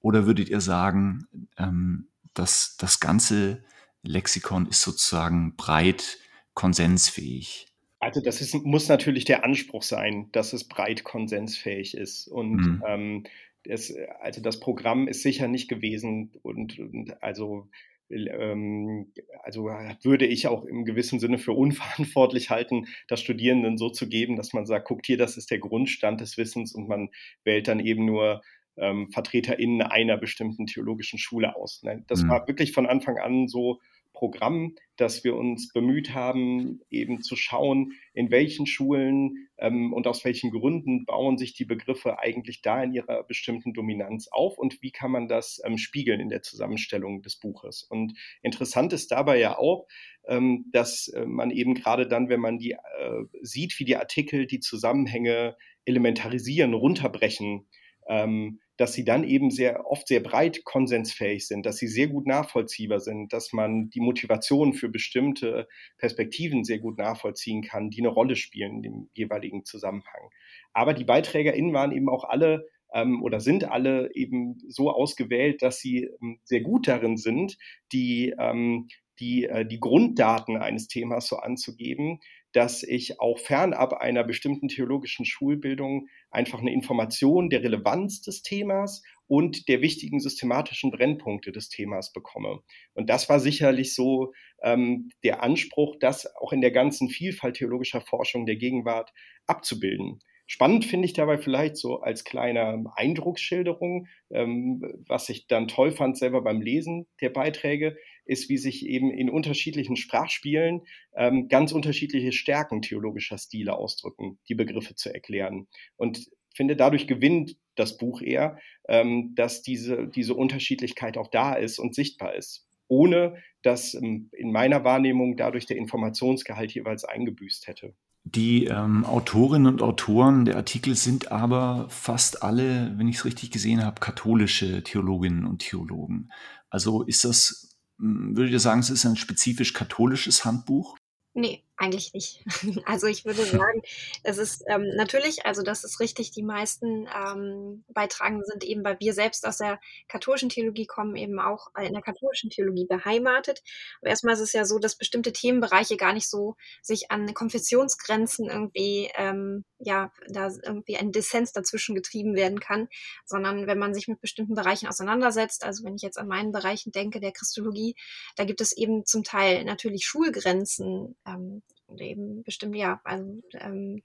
Oder 0.00 0.24
würdet 0.24 0.48
ihr 0.48 0.60
sagen, 0.60 1.26
ähm, 1.58 2.06
dass 2.32 2.76
das 2.78 3.00
ganze 3.00 3.64
Lexikon 4.02 4.66
ist 4.66 4.82
sozusagen 4.82 5.56
breit 5.56 6.18
konsensfähig? 6.54 7.66
Also 7.98 8.20
das 8.20 8.40
ist, 8.40 8.54
muss 8.54 8.88
natürlich 8.88 9.24
der 9.24 9.44
Anspruch 9.44 9.82
sein, 9.82 10.28
dass 10.30 10.52
es 10.52 10.68
breit 10.68 11.02
konsensfähig 11.02 11.96
ist. 11.96 12.28
Und 12.28 12.54
mhm. 12.54 12.82
ähm, 12.86 13.24
das, 13.64 13.92
also 14.20 14.40
das 14.40 14.60
Programm 14.60 15.08
ist 15.08 15.22
sicher 15.22 15.48
nicht 15.48 15.68
gewesen 15.68 16.30
und, 16.42 16.78
und 16.78 17.20
also 17.20 17.68
ähm, 18.14 19.12
also 19.42 19.64
würde 20.02 20.26
ich 20.26 20.46
auch 20.46 20.64
im 20.64 20.84
gewissen 20.84 21.20
Sinne 21.20 21.38
für 21.38 21.52
unverantwortlich 21.52 22.50
halten, 22.50 22.86
das 23.08 23.20
Studierenden 23.20 23.76
so 23.76 23.90
zu 23.90 24.08
geben, 24.08 24.36
dass 24.36 24.52
man 24.52 24.66
sagt, 24.66 24.86
guckt 24.88 25.06
hier, 25.06 25.18
das 25.18 25.36
ist 25.36 25.50
der 25.50 25.58
Grundstand 25.58 26.20
des 26.20 26.36
Wissens 26.38 26.74
und 26.74 26.88
man 26.88 27.10
wählt 27.44 27.68
dann 27.68 27.80
eben 27.80 28.04
nur 28.04 28.42
ähm, 28.76 29.10
VertreterInnen 29.12 29.82
einer 29.82 30.16
bestimmten 30.16 30.66
theologischen 30.66 31.18
Schule 31.18 31.56
aus. 31.56 31.82
Ne? 31.82 32.04
Das 32.08 32.22
mhm. 32.22 32.28
war 32.28 32.48
wirklich 32.48 32.72
von 32.72 32.86
Anfang 32.86 33.18
an 33.18 33.48
so 33.48 33.80
Programm, 34.14 34.74
dass 34.96 35.24
wir 35.24 35.36
uns 35.36 35.72
bemüht 35.72 36.14
haben, 36.14 36.80
eben 36.88 37.20
zu 37.20 37.36
schauen, 37.36 37.92
in 38.14 38.30
welchen 38.30 38.66
Schulen 38.66 39.48
ähm, 39.58 39.92
und 39.92 40.06
aus 40.06 40.24
welchen 40.24 40.50
Gründen 40.50 41.04
bauen 41.04 41.36
sich 41.36 41.52
die 41.52 41.66
Begriffe 41.66 42.18
eigentlich 42.18 42.62
da 42.62 42.82
in 42.82 42.94
ihrer 42.94 43.24
bestimmten 43.24 43.74
Dominanz 43.74 44.28
auf 44.30 44.56
und 44.56 44.80
wie 44.80 44.92
kann 44.92 45.10
man 45.10 45.28
das 45.28 45.60
ähm, 45.64 45.76
spiegeln 45.76 46.20
in 46.20 46.30
der 46.30 46.42
Zusammenstellung 46.42 47.20
des 47.20 47.36
Buches. 47.36 47.82
Und 47.82 48.14
interessant 48.42 48.92
ist 48.92 49.10
dabei 49.10 49.38
ja 49.38 49.58
auch, 49.58 49.86
ähm, 50.26 50.66
dass 50.72 51.08
äh, 51.08 51.26
man 51.26 51.50
eben 51.50 51.74
gerade 51.74 52.08
dann, 52.08 52.28
wenn 52.28 52.40
man 52.40 52.58
die 52.58 52.72
äh, 52.72 53.24
sieht, 53.42 53.78
wie 53.78 53.84
die 53.84 53.96
Artikel 53.96 54.46
die 54.46 54.60
Zusammenhänge 54.60 55.56
elementarisieren, 55.84 56.72
runterbrechen, 56.72 57.66
ähm, 58.08 58.60
dass 58.76 58.92
sie 58.92 59.04
dann 59.04 59.24
eben 59.24 59.50
sehr 59.50 59.86
oft 59.86 60.08
sehr 60.08 60.20
breit 60.20 60.64
konsensfähig 60.64 61.46
sind, 61.46 61.64
dass 61.66 61.76
sie 61.76 61.86
sehr 61.86 62.08
gut 62.08 62.26
nachvollziehbar 62.26 63.00
sind, 63.00 63.32
dass 63.32 63.52
man 63.52 63.90
die 63.90 64.00
Motivation 64.00 64.74
für 64.74 64.88
bestimmte 64.88 65.68
Perspektiven 65.98 66.64
sehr 66.64 66.78
gut 66.78 66.98
nachvollziehen 66.98 67.62
kann, 67.62 67.90
die 67.90 68.00
eine 68.00 68.08
Rolle 68.08 68.36
spielen 68.36 68.76
in 68.76 68.82
dem 68.82 69.10
jeweiligen 69.14 69.64
Zusammenhang. 69.64 70.30
Aber 70.72 70.94
die 70.94 71.04
BeiträgerInnen 71.04 71.72
waren 71.72 71.92
eben 71.92 72.08
auch 72.08 72.24
alle 72.24 72.66
ähm, 72.92 73.22
oder 73.22 73.40
sind 73.40 73.64
alle 73.64 74.14
eben 74.14 74.58
so 74.68 74.90
ausgewählt, 74.90 75.62
dass 75.62 75.80
sie 75.80 76.08
ähm, 76.22 76.38
sehr 76.44 76.60
gut 76.60 76.88
darin 76.88 77.16
sind, 77.16 77.58
die, 77.92 78.34
ähm, 78.38 78.88
die, 79.20 79.44
äh, 79.44 79.66
die 79.66 79.80
Grunddaten 79.80 80.56
eines 80.56 80.88
Themas 80.88 81.26
so 81.26 81.36
anzugeben, 81.36 82.20
dass 82.54 82.84
ich 82.84 83.20
auch 83.20 83.38
fernab 83.38 83.94
einer 83.94 84.22
bestimmten 84.22 84.68
theologischen 84.68 85.26
Schulbildung 85.26 86.06
einfach 86.30 86.60
eine 86.60 86.72
Information 86.72 87.50
der 87.50 87.64
Relevanz 87.64 88.22
des 88.22 88.42
Themas 88.42 89.02
und 89.26 89.68
der 89.68 89.80
wichtigen 89.80 90.20
systematischen 90.20 90.92
Brennpunkte 90.92 91.50
des 91.50 91.68
Themas 91.68 92.12
bekomme. 92.12 92.60
Und 92.94 93.10
das 93.10 93.28
war 93.28 93.40
sicherlich 93.40 93.94
so 93.94 94.32
ähm, 94.62 95.10
der 95.24 95.42
Anspruch, 95.42 95.96
das 95.98 96.32
auch 96.36 96.52
in 96.52 96.60
der 96.60 96.70
ganzen 96.70 97.08
Vielfalt 97.08 97.56
theologischer 97.56 98.00
Forschung 98.00 98.46
der 98.46 98.56
Gegenwart 98.56 99.12
abzubilden. 99.46 100.20
Spannend 100.46 100.84
finde 100.84 101.06
ich 101.06 101.14
dabei 101.14 101.38
vielleicht 101.38 101.76
so 101.76 102.00
als 102.00 102.22
kleine 102.22 102.84
Eindrucksschilderung, 102.96 104.08
ähm, 104.30 104.82
was 105.08 105.30
ich 105.30 105.46
dann 105.46 105.68
toll 105.68 105.90
fand 105.90 106.18
selber 106.18 106.42
beim 106.42 106.60
Lesen 106.60 107.06
der 107.22 107.30
Beiträge, 107.30 107.96
ist, 108.24 108.48
wie 108.48 108.58
sich 108.58 108.86
eben 108.86 109.10
in 109.10 109.30
unterschiedlichen 109.30 109.96
Sprachspielen 109.96 110.82
ähm, 111.14 111.48
ganz 111.48 111.72
unterschiedliche 111.72 112.32
Stärken 112.32 112.82
theologischer 112.82 113.38
Stile 113.38 113.76
ausdrücken, 113.76 114.38
die 114.48 114.54
Begriffe 114.54 114.94
zu 114.94 115.12
erklären. 115.12 115.66
Und 115.96 116.26
finde, 116.54 116.76
dadurch 116.76 117.06
gewinnt 117.06 117.56
das 117.74 117.96
Buch 117.96 118.22
eher, 118.22 118.58
ähm, 118.88 119.34
dass 119.34 119.62
diese, 119.62 120.06
diese 120.08 120.34
Unterschiedlichkeit 120.34 121.18
auch 121.18 121.28
da 121.28 121.54
ist 121.54 121.78
und 121.78 121.94
sichtbar 121.94 122.34
ist, 122.34 122.66
ohne 122.88 123.36
dass 123.62 123.94
ähm, 123.94 124.30
in 124.32 124.52
meiner 124.52 124.84
Wahrnehmung 124.84 125.36
dadurch 125.36 125.66
der 125.66 125.76
Informationsgehalt 125.76 126.72
jeweils 126.72 127.04
eingebüßt 127.04 127.66
hätte. 127.66 127.94
Die 128.26 128.64
ähm, 128.64 129.04
Autorinnen 129.04 129.66
und 129.66 129.82
Autoren 129.82 130.46
der 130.46 130.56
Artikel 130.56 130.94
sind 130.94 131.30
aber 131.30 131.86
fast 131.90 132.42
alle, 132.42 132.94
wenn 132.96 133.06
ich 133.06 133.16
es 133.16 133.24
richtig 133.26 133.50
gesehen 133.50 133.84
habe, 133.84 134.00
katholische 134.00 134.82
Theologinnen 134.82 135.44
und 135.44 135.58
Theologen. 135.58 136.30
Also 136.70 137.02
ist 137.02 137.24
das, 137.24 137.73
würdet 137.98 138.52
ihr 138.52 138.60
sagen, 138.60 138.80
es 138.80 138.90
ist 138.90 139.04
ein 139.04 139.16
spezifisch 139.16 139.72
katholisches 139.72 140.44
Handbuch? 140.44 140.96
Nee, 141.34 141.64
Eigentlich 141.76 142.12
nicht. 142.12 142.44
Also 142.86 143.06
ich 143.06 143.24
würde 143.24 143.44
sagen, 143.44 143.82
es 144.22 144.38
ist 144.38 144.62
ähm, 144.68 144.86
natürlich, 144.96 145.46
also 145.46 145.62
das 145.62 145.84
ist 145.84 145.98
richtig, 146.00 146.30
die 146.30 146.42
meisten 146.42 147.08
ähm, 147.08 147.84
Beitragenden 147.88 148.44
sind 148.44 148.62
eben, 148.64 148.84
weil 148.84 149.00
wir 149.00 149.12
selbst 149.12 149.46
aus 149.46 149.58
der 149.58 149.80
katholischen 150.08 150.48
Theologie 150.48 150.86
kommen, 150.86 151.16
eben 151.16 151.40
auch 151.40 151.68
in 151.80 151.92
der 151.92 152.02
katholischen 152.02 152.50
Theologie 152.50 152.86
beheimatet. 152.86 153.62
Aber 154.00 154.10
erstmal 154.10 154.34
ist 154.34 154.40
es 154.40 154.52
ja 154.52 154.64
so, 154.64 154.78
dass 154.78 154.96
bestimmte 154.96 155.32
Themenbereiche 155.32 155.96
gar 155.96 156.12
nicht 156.12 156.28
so 156.28 156.56
sich 156.82 157.10
an 157.10 157.34
Konfessionsgrenzen 157.34 158.48
irgendwie, 158.48 159.10
ähm, 159.16 159.64
ja, 159.78 160.12
da 160.28 160.50
irgendwie 160.62 160.96
ein 160.96 161.10
Dissens 161.10 161.52
dazwischen 161.52 161.94
getrieben 161.94 162.36
werden 162.36 162.60
kann, 162.60 162.88
sondern 163.24 163.66
wenn 163.66 163.78
man 163.78 163.94
sich 163.94 164.06
mit 164.06 164.20
bestimmten 164.20 164.54
Bereichen 164.54 164.86
auseinandersetzt, 164.88 165.64
also 165.64 165.84
wenn 165.84 165.96
ich 165.96 166.02
jetzt 166.02 166.18
an 166.18 166.28
meinen 166.28 166.52
Bereichen 166.52 166.92
denke, 166.92 167.18
der 167.20 167.32
Christologie, 167.32 167.96
da 168.36 168.44
gibt 168.44 168.60
es 168.60 168.76
eben 168.76 169.04
zum 169.06 169.24
Teil 169.24 169.64
natürlich 169.64 170.06
Schulgrenzen, 170.06 171.16
ähm, 171.26 171.62
eben 171.98 172.42
bestimmt, 172.42 172.76
ja, 172.76 173.00
also 173.04 173.42
ähm, 173.54 174.02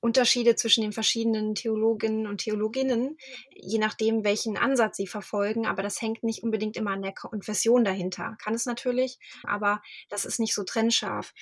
Unterschiede 0.00 0.54
zwischen 0.54 0.82
den 0.82 0.92
verschiedenen 0.92 1.56
Theologinnen 1.56 2.28
und 2.28 2.38
Theologinnen, 2.38 3.18
je 3.50 3.78
nachdem, 3.78 4.22
welchen 4.22 4.56
Ansatz 4.56 4.96
sie 4.96 5.08
verfolgen. 5.08 5.66
Aber 5.66 5.82
das 5.82 6.00
hängt 6.00 6.22
nicht 6.22 6.44
unbedingt 6.44 6.76
immer 6.76 6.92
an 6.92 7.02
der 7.02 7.12
Konfession 7.12 7.84
dahinter. 7.84 8.36
Kann 8.42 8.54
es 8.54 8.64
natürlich, 8.64 9.18
aber 9.42 9.82
das 10.08 10.24
ist 10.24 10.38
nicht 10.38 10.54
so 10.54 10.62
trennscharf. 10.62 11.34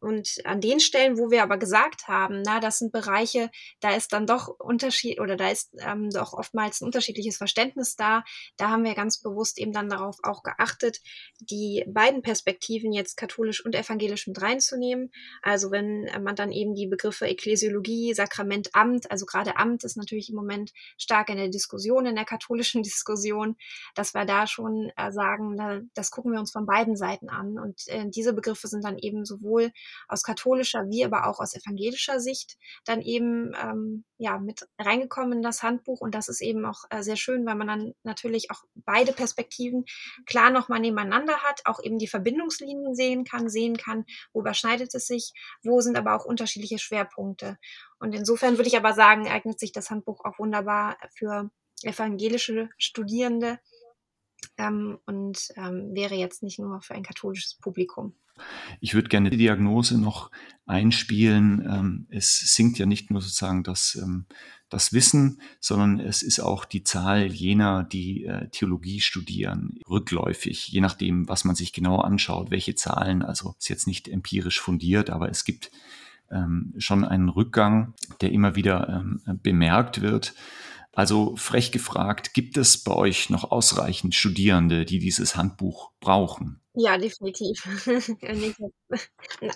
Und 0.00 0.38
an 0.44 0.60
den 0.60 0.80
Stellen, 0.80 1.18
wo 1.18 1.30
wir 1.30 1.44
aber 1.44 1.56
gesagt 1.56 2.08
haben, 2.08 2.42
na, 2.42 2.58
das 2.58 2.78
sind 2.78 2.90
Bereiche, 2.90 3.48
da 3.78 3.94
ist 3.94 4.12
dann 4.12 4.26
doch 4.26 4.48
Unterschied 4.58 5.20
oder 5.20 5.36
da 5.36 5.48
ist 5.48 5.70
ähm, 5.78 6.10
doch 6.10 6.32
oftmals 6.32 6.80
ein 6.80 6.86
unterschiedliches 6.86 7.36
Verständnis 7.36 7.94
da. 7.94 8.24
Da 8.56 8.70
haben 8.70 8.84
wir 8.84 8.94
ganz 8.94 9.22
bewusst 9.22 9.56
eben 9.58 9.72
dann 9.72 9.88
darauf 9.88 10.16
auch 10.24 10.42
geachtet, 10.42 11.00
die 11.38 11.84
beiden 11.86 12.22
Perspektiven 12.22 12.92
jetzt 12.92 13.16
katholisch 13.16 13.64
und 13.64 13.76
evangelisch 13.76 14.26
mit 14.26 14.42
reinzunehmen. 14.42 15.12
Also 15.42 15.70
wenn 15.70 16.10
man 16.24 16.34
dann 16.34 16.50
eben 16.50 16.74
die 16.74 16.88
Begriffe 16.88 17.26
Ekklesiologie 17.26 17.99
Liturgie, 18.00 18.14
Sakrament, 18.14 18.70
Amt. 18.74 19.10
Also 19.10 19.26
gerade 19.26 19.56
Amt 19.56 19.84
ist 19.84 19.96
natürlich 19.96 20.30
im 20.30 20.36
Moment 20.36 20.72
stark 20.96 21.28
in 21.28 21.36
der 21.36 21.48
Diskussion, 21.48 22.06
in 22.06 22.14
der 22.14 22.24
katholischen 22.24 22.82
Diskussion, 22.90 23.56
dass 23.94 24.14
wir 24.14 24.24
da 24.24 24.46
schon 24.46 24.90
äh, 24.96 25.12
sagen, 25.12 25.56
da, 25.56 25.80
das 25.94 26.10
gucken 26.10 26.32
wir 26.32 26.40
uns 26.40 26.52
von 26.52 26.66
beiden 26.66 26.96
Seiten 26.96 27.28
an. 27.28 27.58
Und 27.58 27.86
äh, 27.88 28.08
diese 28.08 28.32
Begriffe 28.32 28.68
sind 28.68 28.84
dann 28.84 28.98
eben 28.98 29.24
sowohl 29.24 29.72
aus 30.08 30.22
katholischer 30.22 30.88
wie 30.88 31.04
aber 31.04 31.26
auch 31.26 31.40
aus 31.40 31.54
evangelischer 31.54 32.20
Sicht 32.20 32.56
dann 32.84 33.00
eben 33.00 33.52
ähm, 33.62 34.04
ja 34.18 34.38
mit 34.38 34.66
reingekommen 34.78 35.38
in 35.38 35.42
das 35.42 35.62
Handbuch. 35.62 36.00
Und 36.00 36.14
das 36.14 36.28
ist 36.28 36.40
eben 36.40 36.64
auch 36.64 36.84
äh, 36.90 37.02
sehr 37.02 37.16
schön, 37.16 37.46
weil 37.46 37.54
man 37.54 37.66
dann 37.66 37.94
natürlich 38.02 38.50
auch 38.50 38.62
beide 38.74 39.12
Perspektiven 39.12 39.84
klar 40.26 40.50
nochmal 40.50 40.80
nebeneinander 40.80 41.38
hat, 41.38 41.60
auch 41.64 41.82
eben 41.82 41.98
die 41.98 42.08
Verbindungslinien 42.08 42.94
sehen 42.94 43.24
kann, 43.24 43.48
sehen 43.48 43.76
kann, 43.76 44.04
wo 44.32 44.40
überschneidet 44.40 44.94
es 44.94 45.06
sich, 45.06 45.32
wo 45.62 45.80
sind 45.80 45.96
aber 45.96 46.14
auch 46.14 46.24
unterschiedliche 46.24 46.78
Schwerpunkte. 46.78 47.58
Und 48.00 48.14
insofern 48.14 48.56
würde 48.56 48.68
ich 48.68 48.76
aber 48.76 48.94
sagen, 48.94 49.28
eignet 49.28 49.60
sich 49.60 49.72
das 49.72 49.90
Handbuch 49.90 50.24
auch 50.24 50.38
wunderbar 50.38 50.96
für 51.14 51.50
evangelische 51.82 52.70
Studierende 52.78 53.58
ähm, 54.56 54.98
und 55.06 55.48
ähm, 55.56 55.94
wäre 55.94 56.14
jetzt 56.14 56.42
nicht 56.42 56.58
nur 56.58 56.80
für 56.80 56.94
ein 56.94 57.02
katholisches 57.02 57.54
Publikum. 57.54 58.14
Ich 58.80 58.94
würde 58.94 59.08
gerne 59.08 59.28
die 59.28 59.36
Diagnose 59.36 59.98
noch 59.98 60.30
einspielen. 60.64 61.60
Ähm, 61.70 62.06
es 62.08 62.54
sinkt 62.54 62.78
ja 62.78 62.86
nicht 62.86 63.10
nur 63.10 63.20
sozusagen 63.20 63.62
das, 63.62 63.98
ähm, 64.00 64.24
das 64.70 64.94
Wissen, 64.94 65.42
sondern 65.60 66.00
es 66.00 66.22
ist 66.22 66.40
auch 66.40 66.64
die 66.64 66.82
Zahl 66.82 67.26
jener, 67.26 67.84
die 67.84 68.24
äh, 68.24 68.48
Theologie 68.48 69.00
studieren, 69.00 69.78
rückläufig, 69.90 70.68
je 70.68 70.80
nachdem, 70.80 71.28
was 71.28 71.44
man 71.44 71.54
sich 71.54 71.74
genau 71.74 71.98
anschaut, 71.98 72.50
welche 72.50 72.74
Zahlen. 72.74 73.22
Also 73.22 73.54
ist 73.58 73.68
jetzt 73.68 73.86
nicht 73.86 74.08
empirisch 74.08 74.58
fundiert, 74.58 75.10
aber 75.10 75.28
es 75.28 75.44
gibt 75.44 75.70
ähm, 76.30 76.74
schon 76.78 77.04
einen 77.04 77.28
Rückgang, 77.28 77.94
der 78.20 78.32
immer 78.32 78.56
wieder 78.56 78.88
ähm, 78.88 79.40
bemerkt 79.42 80.00
wird. 80.00 80.34
Also 80.92 81.36
frech 81.36 81.70
gefragt, 81.70 82.34
gibt 82.34 82.56
es 82.56 82.82
bei 82.82 82.92
euch 82.92 83.30
noch 83.30 83.50
ausreichend 83.50 84.14
Studierende, 84.14 84.84
die 84.84 84.98
dieses 84.98 85.36
Handbuch 85.36 85.92
brauchen? 86.00 86.60
Ja, 86.74 86.98
definitiv. 86.98 87.64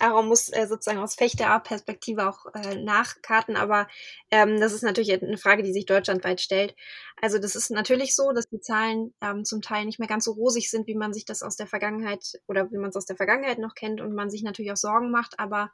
Aaron 0.01 0.27
muss 0.27 0.49
äh, 0.49 0.67
sozusagen 0.67 0.99
aus 0.99 1.15
Fechter-Perspektive 1.15 2.27
auch 2.27 2.45
äh, 2.53 2.75
nachkarten, 2.75 3.55
aber 3.55 3.87
ähm, 4.31 4.59
das 4.59 4.73
ist 4.73 4.83
natürlich 4.83 5.13
eine 5.13 5.37
Frage, 5.37 5.63
die 5.63 5.71
sich 5.71 5.85
deutschlandweit 5.85 6.41
stellt. 6.41 6.75
Also 7.21 7.39
das 7.39 7.55
ist 7.55 7.71
natürlich 7.71 8.15
so, 8.15 8.33
dass 8.33 8.49
die 8.49 8.59
Zahlen 8.59 9.13
ähm, 9.21 9.45
zum 9.45 9.61
Teil 9.61 9.85
nicht 9.85 9.97
mehr 9.97 10.09
ganz 10.09 10.25
so 10.25 10.33
rosig 10.33 10.69
sind, 10.69 10.87
wie 10.87 10.95
man 10.95 11.13
sich 11.13 11.23
das 11.23 11.41
aus 11.41 11.55
der 11.55 11.67
Vergangenheit 11.67 12.33
oder 12.47 12.69
wie 12.71 12.77
man 12.77 12.89
es 12.89 12.97
aus 12.97 13.05
der 13.05 13.15
Vergangenheit 13.15 13.59
noch 13.59 13.75
kennt 13.75 14.01
und 14.01 14.13
man 14.13 14.29
sich 14.29 14.43
natürlich 14.43 14.73
auch 14.73 14.77
Sorgen 14.77 15.09
macht, 15.09 15.39
aber 15.39 15.71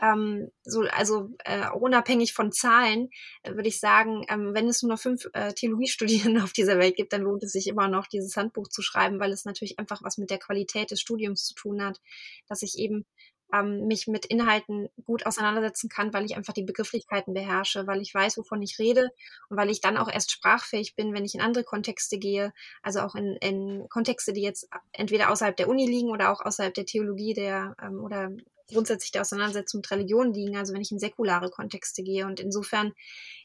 ähm, 0.00 0.50
so, 0.62 0.82
also 0.82 1.30
äh, 1.44 1.68
unabhängig 1.70 2.32
von 2.32 2.52
Zahlen 2.52 3.10
äh, 3.42 3.54
würde 3.54 3.68
ich 3.68 3.80
sagen, 3.80 4.24
ähm, 4.28 4.54
wenn 4.54 4.68
es 4.68 4.82
nur 4.82 4.92
noch 4.92 5.00
fünf 5.00 5.26
äh, 5.32 5.52
Theologiestudierende 5.52 6.42
auf 6.44 6.52
dieser 6.52 6.78
Welt 6.78 6.96
gibt, 6.96 7.12
dann 7.12 7.22
lohnt 7.22 7.42
es 7.42 7.52
sich 7.52 7.66
immer 7.66 7.88
noch, 7.88 8.06
dieses 8.06 8.36
Handbuch 8.36 8.68
zu 8.68 8.82
schreiben, 8.82 9.20
weil 9.20 9.32
es 9.32 9.44
natürlich 9.44 9.78
einfach 9.78 10.02
was 10.02 10.18
mit 10.18 10.30
der 10.30 10.38
Qualität 10.38 10.90
des 10.90 11.00
Studiums 11.00 11.44
zu 11.44 11.54
tun 11.54 11.84
hat, 11.84 12.00
dass 12.48 12.62
ich 12.62 12.78
eben 12.78 13.06
ähm, 13.52 13.86
mich 13.86 14.06
mit 14.06 14.26
Inhalten 14.26 14.88
gut 15.04 15.26
auseinandersetzen 15.26 15.88
kann, 15.88 16.12
weil 16.12 16.24
ich 16.24 16.36
einfach 16.36 16.52
die 16.52 16.64
Begrifflichkeiten 16.64 17.34
beherrsche, 17.34 17.86
weil 17.86 18.02
ich 18.02 18.12
weiß, 18.12 18.36
wovon 18.38 18.62
ich 18.62 18.78
rede 18.78 19.10
und 19.48 19.56
weil 19.56 19.70
ich 19.70 19.80
dann 19.80 19.96
auch 19.96 20.10
erst 20.12 20.30
sprachfähig 20.30 20.96
bin, 20.96 21.14
wenn 21.14 21.24
ich 21.24 21.34
in 21.34 21.40
andere 21.40 21.64
Kontexte 21.64 22.18
gehe, 22.18 22.52
also 22.82 23.00
auch 23.00 23.14
in, 23.14 23.36
in 23.40 23.88
Kontexte, 23.88 24.32
die 24.32 24.42
jetzt 24.42 24.68
entweder 24.92 25.30
außerhalb 25.30 25.56
der 25.56 25.68
Uni 25.68 25.86
liegen 25.86 26.10
oder 26.10 26.30
auch 26.30 26.40
außerhalb 26.40 26.74
der 26.74 26.86
Theologie 26.86 27.34
der 27.34 27.74
ähm, 27.82 28.00
oder 28.04 28.30
grundsätzlich 28.68 29.12
der 29.12 29.22
Auseinandersetzung 29.22 29.78
mit 29.78 29.90
Religion 29.90 30.32
liegen, 30.32 30.56
also 30.56 30.74
wenn 30.74 30.80
ich 30.80 30.92
in 30.92 30.98
säkulare 30.98 31.50
Kontexte 31.50 32.02
gehe. 32.02 32.26
Und 32.26 32.40
insofern 32.40 32.92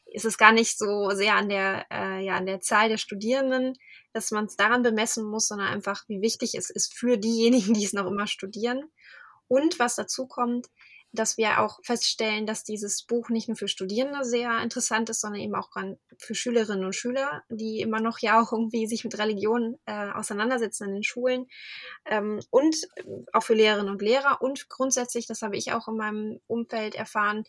ist 0.06 0.24
es 0.24 0.38
gar 0.38 0.52
nicht 0.52 0.78
so 0.78 1.10
sehr 1.10 1.34
an 1.34 1.48
der, 1.48 1.86
äh, 1.90 2.24
ja, 2.24 2.36
an 2.36 2.46
der 2.46 2.60
Zahl 2.60 2.88
der 2.88 2.98
Studierenden, 2.98 3.74
dass 4.12 4.30
man 4.30 4.44
es 4.44 4.56
daran 4.56 4.82
bemessen 4.82 5.24
muss, 5.24 5.48
sondern 5.48 5.68
einfach, 5.68 6.04
wie 6.08 6.20
wichtig 6.20 6.54
es 6.54 6.70
ist 6.70 6.94
für 6.94 7.16
diejenigen, 7.16 7.74
die 7.74 7.84
es 7.84 7.92
noch 7.92 8.06
immer 8.06 8.26
studieren. 8.26 8.84
Und 9.48 9.78
was 9.78 9.96
dazu 9.96 10.26
kommt, 10.26 10.68
dass 11.14 11.36
wir 11.36 11.60
auch 11.60 11.78
feststellen, 11.82 12.46
dass 12.46 12.64
dieses 12.64 13.02
Buch 13.04 13.28
nicht 13.28 13.48
nur 13.48 13.56
für 13.56 13.68
Studierende 13.68 14.24
sehr 14.24 14.60
interessant 14.62 15.08
ist, 15.10 15.20
sondern 15.20 15.40
eben 15.40 15.54
auch 15.54 15.70
für 16.18 16.34
Schülerinnen 16.34 16.84
und 16.84 16.94
Schüler, 16.94 17.42
die 17.48 17.80
immer 17.80 18.00
noch 18.00 18.18
ja 18.18 18.42
auch 18.42 18.52
irgendwie 18.52 18.86
sich 18.86 19.04
mit 19.04 19.16
Religion 19.18 19.78
äh, 19.86 20.10
auseinandersetzen 20.10 20.88
in 20.88 20.94
den 20.94 21.02
Schulen. 21.04 21.46
Ähm, 22.04 22.40
und 22.50 22.76
auch 23.32 23.42
für 23.42 23.54
Lehrerinnen 23.54 23.92
und 23.92 24.02
Lehrer. 24.02 24.42
Und 24.42 24.68
grundsätzlich, 24.68 25.26
das 25.26 25.42
habe 25.42 25.56
ich 25.56 25.72
auch 25.72 25.88
in 25.88 25.96
meinem 25.96 26.40
Umfeld 26.46 26.94
erfahren, 26.96 27.44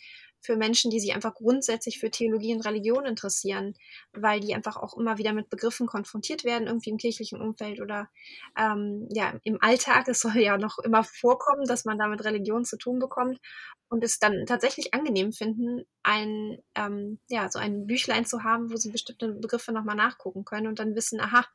für 0.46 0.56
Menschen, 0.56 0.92
die 0.92 1.00
sich 1.00 1.14
einfach 1.14 1.34
grundsätzlich 1.34 2.00
für 2.00 2.12
Theologie 2.12 2.54
und 2.54 2.66
Religion 2.66 3.06
interessieren, 3.06 3.76
weil 4.14 4.40
die 4.40 4.54
einfach 4.56 4.78
auch 4.78 4.98
immer 4.98 5.18
wieder 5.18 5.34
mit 5.34 5.50
Begriffen 5.50 5.88
konfrontiert 5.88 6.44
werden, 6.44 6.68
irgendwie 6.68 6.92
im 6.92 6.98
kirchlichen 6.98 7.42
Umfeld 7.42 7.82
oder 7.82 8.10
ähm, 8.58 9.08
ja, 9.12 9.34
im 9.44 9.62
Alltag. 9.62 10.08
Es 10.08 10.20
soll 10.22 10.38
ja 10.38 10.58
noch 10.58 10.78
immer 10.80 11.04
vorkommen, 11.04 11.66
dass 11.66 11.86
man 11.86 11.98
da 11.98 12.08
mit 12.08 12.24
Religion 12.24 12.66
zu 12.66 12.78
tun 12.78 13.00
bekommt 13.00 13.40
und 13.90 14.04
es 14.04 14.20
dann 14.20 14.46
tatsächlich 14.46 14.94
angenehm 14.94 15.32
finden, 15.32 15.86
ein, 16.04 16.58
ähm, 16.76 17.20
ja, 17.28 17.50
so 17.50 17.60
ein 17.60 17.88
Büchlein 17.88 18.26
zu 18.26 18.44
haben, 18.44 18.72
wo 18.72 18.76
sie 18.78 18.92
bestimmte 18.92 19.34
Begriffe 19.34 19.72
nochmal 19.72 19.96
nachgucken 19.96 20.46
können 20.46 20.68
und 20.68 20.80
dann 20.80 20.96
wissen, 20.96 21.20
aha, 21.20 21.46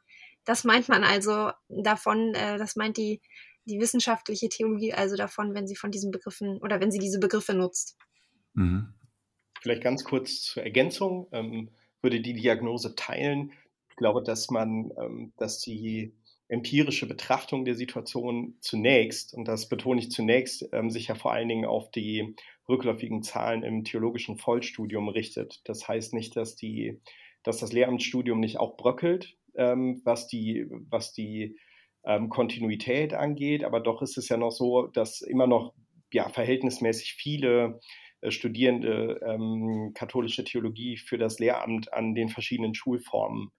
das 0.44 0.64
meint 0.64 0.88
man 0.88 1.04
also 1.04 1.50
davon, 1.68 2.34
äh, 2.34 2.58
das 2.58 2.76
meint 2.76 2.96
die, 2.96 3.20
die 3.64 3.80
wissenschaftliche 3.80 4.48
Theologie 4.48 4.92
also 4.92 5.16
davon, 5.16 5.54
wenn 5.54 5.66
sie 5.66 5.76
von 5.76 5.90
diesen 5.90 6.10
Begriffen 6.10 6.58
oder 6.58 6.80
wenn 6.80 6.90
sie 6.90 6.98
diese 6.98 7.20
Begriffe 7.20 7.54
nutzt. 7.54 7.96
Mhm. 8.54 8.94
Vielleicht 9.60 9.82
ganz 9.82 10.04
kurz 10.04 10.42
zur 10.42 10.62
Ergänzung, 10.62 11.28
ähm, 11.32 11.70
würde 12.02 12.20
die 12.20 12.34
Diagnose 12.34 12.94
teilen. 12.94 13.52
Ich 13.90 13.96
glaube, 13.96 14.22
dass 14.22 14.50
man, 14.50 14.90
ähm, 14.98 15.32
dass 15.36 15.60
die 15.60 16.14
empirische 16.48 17.06
Betrachtung 17.06 17.64
der 17.64 17.76
Situation 17.76 18.56
zunächst, 18.60 19.34
und 19.34 19.46
das 19.46 19.68
betone 19.68 20.00
ich 20.00 20.10
zunächst, 20.10 20.68
ähm, 20.72 20.90
sich 20.90 21.08
ja 21.08 21.14
vor 21.14 21.32
allen 21.32 21.48
Dingen 21.48 21.64
auf 21.64 21.90
die 21.92 22.34
rückläufigen 22.68 23.22
Zahlen 23.22 23.62
im 23.62 23.84
theologischen 23.84 24.36
Vollstudium 24.36 25.08
richtet. 25.08 25.60
Das 25.64 25.86
heißt 25.86 26.12
nicht, 26.12 26.36
dass, 26.36 26.56
die, 26.56 27.00
dass 27.44 27.58
das 27.58 27.72
Lehramtsstudium 27.72 28.40
nicht 28.40 28.58
auch 28.58 28.76
bröckelt, 28.76 29.36
ähm, 29.54 30.00
was 30.04 30.26
die, 30.26 30.66
was 30.88 31.12
die 31.12 31.56
ähm, 32.04 32.30
Kontinuität 32.30 33.14
angeht, 33.14 33.62
aber 33.62 33.80
doch 33.80 34.02
ist 34.02 34.18
es 34.18 34.28
ja 34.28 34.36
noch 34.36 34.52
so, 34.52 34.86
dass 34.88 35.20
immer 35.20 35.46
noch 35.46 35.74
ja, 36.12 36.28
verhältnismäßig 36.28 37.14
viele 37.14 37.80
Studierende 38.28 39.20
ähm, 39.24 39.92
katholische 39.94 40.44
Theologie 40.44 40.96
für 40.96 41.18
das 41.18 41.38
Lehramt 41.38 41.92
an 41.92 42.14
den 42.14 42.28
verschiedenen 42.28 42.74
Schulformen 42.74 43.50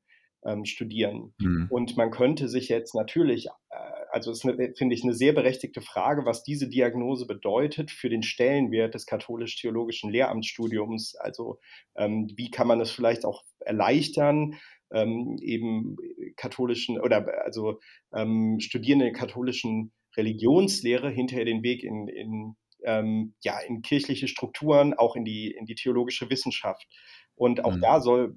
ähm, 0.45 0.65
studieren. 0.65 1.34
Mhm. 1.39 1.67
Und 1.69 1.97
man 1.97 2.12
könnte 2.12 2.47
sich 2.47 2.69
jetzt 2.69 2.95
natürlich, 2.95 3.47
äh, 3.47 3.76
also 4.12 4.32
es 4.32 4.41
finde 4.41 4.95
ich 4.95 5.04
eine 5.04 5.13
sehr 5.13 5.34
berechtigte 5.34 5.82
Frage, 5.82 6.26
was 6.26 6.43
diese 6.43 6.67
Diagnose 6.67 7.26
bedeutet 7.26 7.91
für 7.91 8.10
den 8.10 8.24
Stellenwert 8.24 8.93
des 8.93 9.06
katholisch-theologischen 9.06 10.12
Lehramtsstudiums. 10.12 11.15
Also 11.15 11.60
ähm, 11.95 12.32
wie 12.36 12.52
kann 12.52 12.67
man 12.67 12.80
das 12.80 12.91
vielleicht 12.91 13.26
auch 13.26 13.43
erleichtern, 13.60 14.56
ähm, 14.91 15.38
eben 15.41 15.95
katholischen 16.36 17.00
oder 17.00 17.43
also 17.43 17.80
ähm, 18.13 18.60
Studierende 18.60 19.12
katholischen 19.12 19.91
Religionslehre 20.17 21.10
hinterher 21.10 21.45
den 21.45 21.63
Weg 21.63 21.84
in, 21.84 22.08
in 22.08 22.56
ähm, 22.83 23.33
ja, 23.41 23.59
in 23.59 23.81
kirchliche 23.81 24.27
Strukturen, 24.27 24.93
auch 24.93 25.15
in 25.15 25.25
die, 25.25 25.51
in 25.51 25.65
die 25.65 25.75
theologische 25.75 26.29
Wissenschaft. 26.29 26.87
Und 27.35 27.65
auch 27.65 27.75
mhm. 27.75 27.81
da 27.81 28.01
soll, 28.01 28.35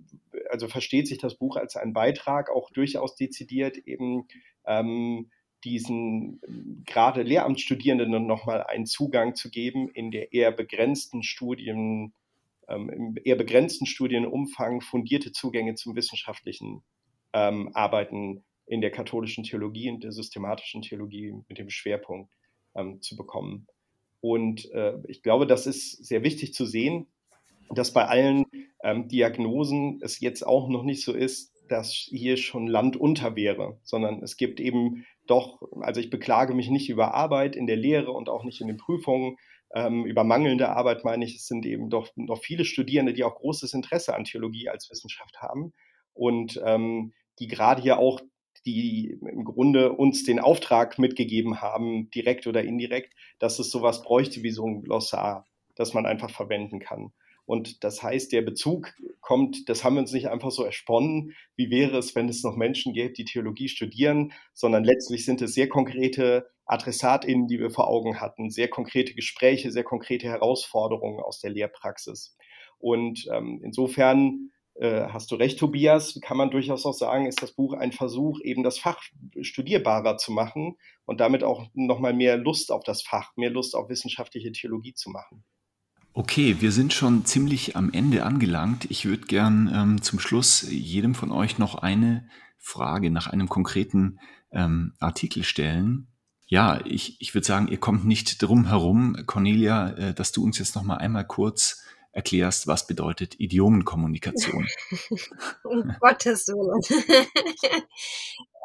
also 0.50 0.68
versteht 0.68 1.09
sich 1.09 1.18
das 1.18 1.37
Buch 1.37 1.57
als 1.57 1.76
ein 1.76 1.92
Beitrag, 1.92 2.50
auch 2.50 2.70
durchaus 2.70 3.16
dezidiert 3.16 3.76
eben 3.76 4.26
ähm, 4.66 5.30
diesen 5.64 6.40
gerade 6.85 7.22
Lehramtsstudierenden 7.22 8.26
nochmal 8.26 8.62
einen 8.64 8.87
Zugang 8.87 9.35
zu 9.35 9.50
geben 9.50 9.88
in 9.88 10.11
der 10.11 10.33
eher 10.33 10.52
begrenzten 10.52 11.22
Studien, 11.22 12.12
ähm, 12.68 12.90
im 12.90 13.18
eher 13.22 13.37
begrenzten 13.37 13.87
Studienumfang 13.87 14.80
fundierte 14.80 15.33
Zugänge 15.33 15.74
zum 15.74 15.96
wissenschaftlichen 15.96 16.83
ähm, 17.33 17.70
Arbeiten 17.74 18.44
in 18.66 18.80
der 18.80 18.90
katholischen 18.90 19.44
Theologie 19.44 19.90
und 19.90 20.04
der 20.04 20.12
systematischen 20.12 20.83
Theologie 20.83 21.35
mit 21.48 21.59
dem 21.59 21.70
Schwerpunkt 21.70 22.33
ähm, 22.74 23.00
zu 23.00 23.16
bekommen. 23.16 23.66
Und 24.25 24.73
äh, 24.73 24.95
ich 25.07 25.23
glaube, 25.23 25.47
das 25.47 25.67
ist 25.67 26.03
sehr 26.03 26.23
wichtig 26.23 26.55
zu 26.55 26.65
sehen, 26.65 27.09
dass 27.75 27.93
bei 27.93 28.07
allen 28.07 28.47
ähm, 28.83 29.07
Diagnosen 29.07 30.01
es 30.01 30.19
jetzt 30.19 30.47
auch 30.47 30.71
noch 30.71 30.83
nicht 30.83 31.05
so 31.05 31.13
ist, 31.13 31.53
dass 31.69 31.93
hier 31.93 32.39
schon 32.39 32.67
Land 32.67 32.97
unter 32.97 33.37
wäre, 33.37 33.79
sondern 33.83 34.23
es 34.23 34.39
gibt 34.39 34.61
eben 34.61 35.05
doch, 35.27 35.61
also 35.83 36.01
ich 36.01 36.09
beklage 36.09 36.55
mich 36.55 36.71
nicht 36.71 36.89
über 36.89 37.13
Arbeit 37.13 37.55
in 37.55 37.67
der 37.67 37.77
Lehre 37.77 38.13
und 38.13 38.31
auch 38.31 38.45
nicht 38.45 38.63
in 38.63 38.69
den 38.69 38.79
Prüfungen, 38.79 39.37
ähm, 39.75 40.07
über 40.07 40.25
mangelnde 40.25 40.71
Arbeit 40.71 41.05
meine 41.05 41.27
ich, 41.27 41.37
es 41.37 41.47
sind 41.47 41.67
eben 41.67 41.91
doch 41.91 42.09
noch 42.17 42.41
viele 42.43 42.65
Studierende, 42.65 43.13
die 43.13 43.25
auch 43.25 43.35
großes 43.35 43.75
Interesse 43.75 44.15
an 44.15 44.25
Theologie 44.25 44.71
als 44.71 44.89
Wissenschaft 44.91 45.43
haben. 45.43 45.75
Und 46.15 46.59
ähm, 46.65 47.13
die 47.41 47.47
gerade 47.47 47.83
hier 47.83 47.99
auch 47.99 48.23
die 48.67 49.19
im 49.21 49.45
Grunde 49.45 49.93
uns 49.93 50.25
den 50.25 50.40
Auftrag 50.40 50.99
mitgegeben 50.99 51.61
haben, 51.61 52.11
direkt 52.11 52.47
oder 52.47 52.62
indirekt, 52.62 53.14
dass 53.38 53.59
es 53.59 53.71
sowas 53.71 54.03
bräuchte 54.03 54.43
wie 54.43 54.51
so 54.51 54.67
ein 54.67 54.83
Glossar, 54.83 55.47
das 55.75 55.95
man 55.95 56.07
einfach 56.07 56.31
verwenden 56.31 56.79
kann. 56.79 57.12
Und 57.47 57.85
das 57.85 58.03
heißt, 58.03 58.33
der 58.33 58.43
Bezug 58.43 58.95
kommt, 59.21 59.69
das 59.69 59.85
haben 59.85 59.97
wir 59.97 60.01
uns 60.01 60.12
nicht 60.12 60.29
einfach 60.29 60.51
so 60.51 60.64
ersponnen, 60.64 61.35
wie 61.57 61.71
wäre 61.71 61.99
es, 61.99 62.14
wenn 62.14 62.29
es 62.29 62.43
noch 62.43 62.57
Menschen 62.57 62.95
gäbe, 62.95 63.12
die 63.12 63.27
Theologie 63.27 63.69
studieren, 63.69 64.33
sondern 64.55 64.85
letztlich 64.85 65.25
sind 65.25 65.43
es 65.43 65.53
sehr 65.53 65.69
konkrete 65.69 66.49
AdressatInnen, 66.64 67.47
die 67.47 67.59
wir 67.59 67.71
vor 67.71 67.88
Augen 67.88 68.21
hatten, 68.21 68.51
sehr 68.51 68.69
konkrete 68.69 69.14
Gespräche, 69.14 69.71
sehr 69.71 69.85
konkrete 69.85 70.27
Herausforderungen 70.27 71.21
aus 71.21 71.40
der 71.40 71.51
Lehrpraxis. 71.51 72.37
Und 72.79 73.27
ähm, 73.31 73.61
insofern 73.62 74.51
hast 74.81 75.31
du 75.31 75.37
recht, 75.37 75.59
Tobias, 75.59 76.19
kann 76.21 76.37
man 76.37 76.51
durchaus 76.51 76.85
auch 76.85 76.95
sagen, 76.95 77.27
ist 77.27 77.41
das 77.41 77.53
Buch 77.53 77.75
ein 77.75 77.93
Versuch, 77.93 78.41
eben 78.43 78.65
das 78.65 78.79
Fach 78.79 79.01
studierbarer 79.41 80.17
zu 80.17 80.33
machen 80.33 80.77
und 81.05 81.21
damit 81.21 81.45
auch 81.45 81.69
nochmal 81.75 82.13
mehr 82.13 82.37
Lust 82.37 82.73
auf 82.73 82.83
das 82.83 83.03
Fach, 83.03 83.37
mehr 83.37 83.51
Lust 83.51 83.77
auf 83.77 83.89
wissenschaftliche 83.89 84.51
Theologie 84.51 84.95
zu 84.95 85.11
machen. 85.11 85.45
Okay, 86.17 86.61
wir 86.61 86.71
sind 86.71 86.93
schon 86.93 87.25
ziemlich 87.25 87.75
am 87.75 87.93
Ende 87.93 88.25
angelangt. 88.25 88.89
Ich 88.89 89.05
würde 89.05 89.27
gern 89.27 89.69
ähm, 89.75 90.03
zum 90.03 90.21
Schluss 90.21 90.63
jedem 90.71 91.17
von 91.17 91.33
euch 91.33 91.59
noch 91.59 91.75
eine 91.75 92.29
Frage 92.57 93.11
nach 93.11 93.27
einem 93.27 93.49
konkreten 93.49 94.21
ähm, 94.53 94.95
Artikel 95.01 95.43
stellen. 95.43 96.07
Ja, 96.47 96.81
ich, 96.87 97.21
ich 97.21 97.35
würde 97.35 97.47
sagen, 97.47 97.67
ihr 97.67 97.79
kommt 97.79 98.05
nicht 98.05 98.41
drum 98.41 98.69
herum, 98.69 99.17
Cornelia, 99.27 99.91
äh, 99.91 100.15
dass 100.15 100.31
du 100.31 100.45
uns 100.45 100.59
jetzt 100.59 100.77
noch 100.77 100.85
mal 100.85 100.99
einmal 100.99 101.27
kurz 101.27 101.84
erklärst, 102.14 102.66
was 102.66 102.87
bedeutet 102.87 103.38
Idiomenkommunikation. 103.38 104.66
um 105.64 105.94
Gottes 106.00 106.48
Willen. 106.48 106.81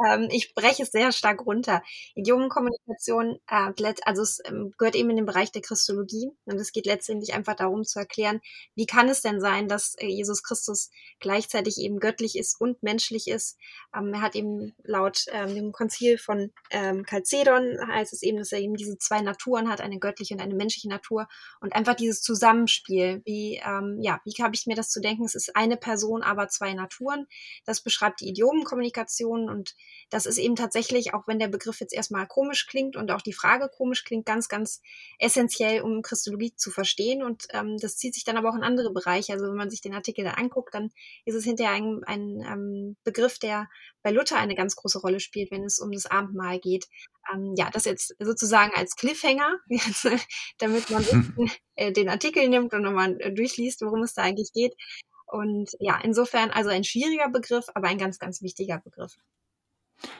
ähm, 0.07 0.27
ich 0.31 0.53
breche 0.53 0.83
es 0.83 0.91
sehr 0.91 1.11
stark 1.11 1.45
runter. 1.45 1.81
Idiomenkommunikation, 2.15 3.39
äh, 3.47 3.93
also 4.03 4.21
es 4.21 4.39
ähm, 4.45 4.73
gehört 4.77 4.95
eben 4.95 5.09
in 5.09 5.17
den 5.17 5.25
Bereich 5.25 5.51
der 5.51 5.61
Christologie 5.61 6.29
und 6.45 6.55
es 6.59 6.71
geht 6.71 6.85
letztendlich 6.85 7.33
einfach 7.33 7.55
darum 7.55 7.83
zu 7.83 7.99
erklären, 7.99 8.41
wie 8.75 8.85
kann 8.85 9.09
es 9.09 9.21
denn 9.21 9.41
sein, 9.41 9.67
dass 9.67 9.95
äh, 9.95 10.07
Jesus 10.07 10.43
Christus 10.43 10.89
gleichzeitig 11.19 11.77
eben 11.79 11.99
göttlich 11.99 12.37
ist 12.37 12.59
und 12.59 12.81
menschlich 12.83 13.27
ist. 13.27 13.57
Ähm, 13.95 14.13
er 14.13 14.21
hat 14.21 14.35
eben 14.35 14.73
laut 14.83 15.25
ähm, 15.31 15.55
dem 15.55 15.71
Konzil 15.71 16.17
von 16.17 16.51
ähm, 16.71 17.05
Chalcedon 17.05 17.77
heißt 17.87 18.13
es 18.13 18.21
eben, 18.21 18.37
dass 18.37 18.51
er 18.51 18.59
eben 18.59 18.75
diese 18.75 18.97
zwei 18.97 19.21
Naturen 19.21 19.69
hat, 19.69 19.81
eine 19.81 19.99
göttliche 19.99 20.33
und 20.33 20.41
eine 20.41 20.55
menschliche 20.55 20.89
Natur 20.89 21.27
und 21.59 21.73
einfach 21.73 21.95
dieses 21.95 22.21
Zusammenspiel. 22.21 23.21
Wie, 23.25 23.61
ähm, 23.65 23.97
ja, 24.01 24.21
wie 24.23 24.33
habe 24.41 24.55
ich 24.55 24.65
mir 24.67 24.75
das 24.75 24.89
zu 24.89 25.01
denken? 25.01 25.25
Es 25.25 25.35
ist 25.35 25.55
eine 25.55 25.77
Person, 25.77 26.23
aber 26.23 26.47
zwei 26.47 26.73
Naturen. 26.73 27.27
Das 27.65 27.81
beschreibt 27.81 28.21
die 28.21 28.29
Idiomenkommunikation 28.29 29.49
und 29.49 29.75
das 30.09 30.25
ist 30.25 30.37
eben 30.37 30.55
tatsächlich, 30.55 31.13
auch 31.13 31.27
wenn 31.27 31.39
der 31.39 31.47
Begriff 31.47 31.79
jetzt 31.79 31.93
erstmal 31.93 32.27
komisch 32.27 32.67
klingt 32.67 32.95
und 32.95 33.11
auch 33.11 33.21
die 33.21 33.33
Frage 33.33 33.69
komisch 33.69 34.03
klingt, 34.03 34.25
ganz, 34.25 34.47
ganz 34.47 34.81
essentiell, 35.19 35.81
um 35.81 36.01
Christologie 36.01 36.55
zu 36.55 36.71
verstehen. 36.71 37.23
Und 37.23 37.47
ähm, 37.51 37.77
das 37.77 37.97
zieht 37.97 38.15
sich 38.15 38.23
dann 38.23 38.37
aber 38.37 38.49
auch 38.49 38.55
in 38.55 38.63
andere 38.63 38.91
Bereiche. 38.91 39.33
Also 39.33 39.45
wenn 39.45 39.55
man 39.55 39.69
sich 39.69 39.81
den 39.81 39.93
Artikel 39.93 40.23
da 40.23 40.31
anguckt, 40.31 40.73
dann 40.73 40.91
ist 41.25 41.35
es 41.35 41.43
hinterher 41.43 41.73
ein, 41.73 42.01
ein 42.05 42.41
ähm, 42.41 42.97
Begriff, 43.03 43.39
der 43.39 43.69
bei 44.01 44.11
Luther 44.11 44.37
eine 44.37 44.55
ganz 44.55 44.75
große 44.75 44.99
Rolle 44.99 45.19
spielt, 45.19 45.51
wenn 45.51 45.63
es 45.63 45.79
um 45.79 45.91
das 45.91 46.05
Abendmahl 46.05 46.59
geht. 46.59 46.87
Ähm, 47.31 47.53
ja, 47.57 47.69
das 47.69 47.85
jetzt 47.85 48.15
sozusagen 48.19 48.73
als 48.75 48.95
Cliffhanger, 48.95 49.59
damit 50.57 50.89
man 50.89 51.05
äh, 51.75 51.91
den 51.91 52.09
Artikel 52.09 52.47
nimmt 52.49 52.73
und 52.73 52.81
nochmal 52.81 53.19
äh, 53.21 53.31
durchliest, 53.31 53.81
worum 53.81 54.01
es 54.03 54.13
da 54.13 54.23
eigentlich 54.23 54.51
geht. 54.53 54.73
Und 55.27 55.75
ja, 55.79 55.99
insofern 56.03 56.49
also 56.49 56.69
ein 56.69 56.83
schwieriger 56.83 57.29
Begriff, 57.29 57.65
aber 57.75 57.87
ein 57.87 57.99
ganz, 57.99 58.17
ganz 58.17 58.41
wichtiger 58.41 58.79
Begriff. 58.79 59.15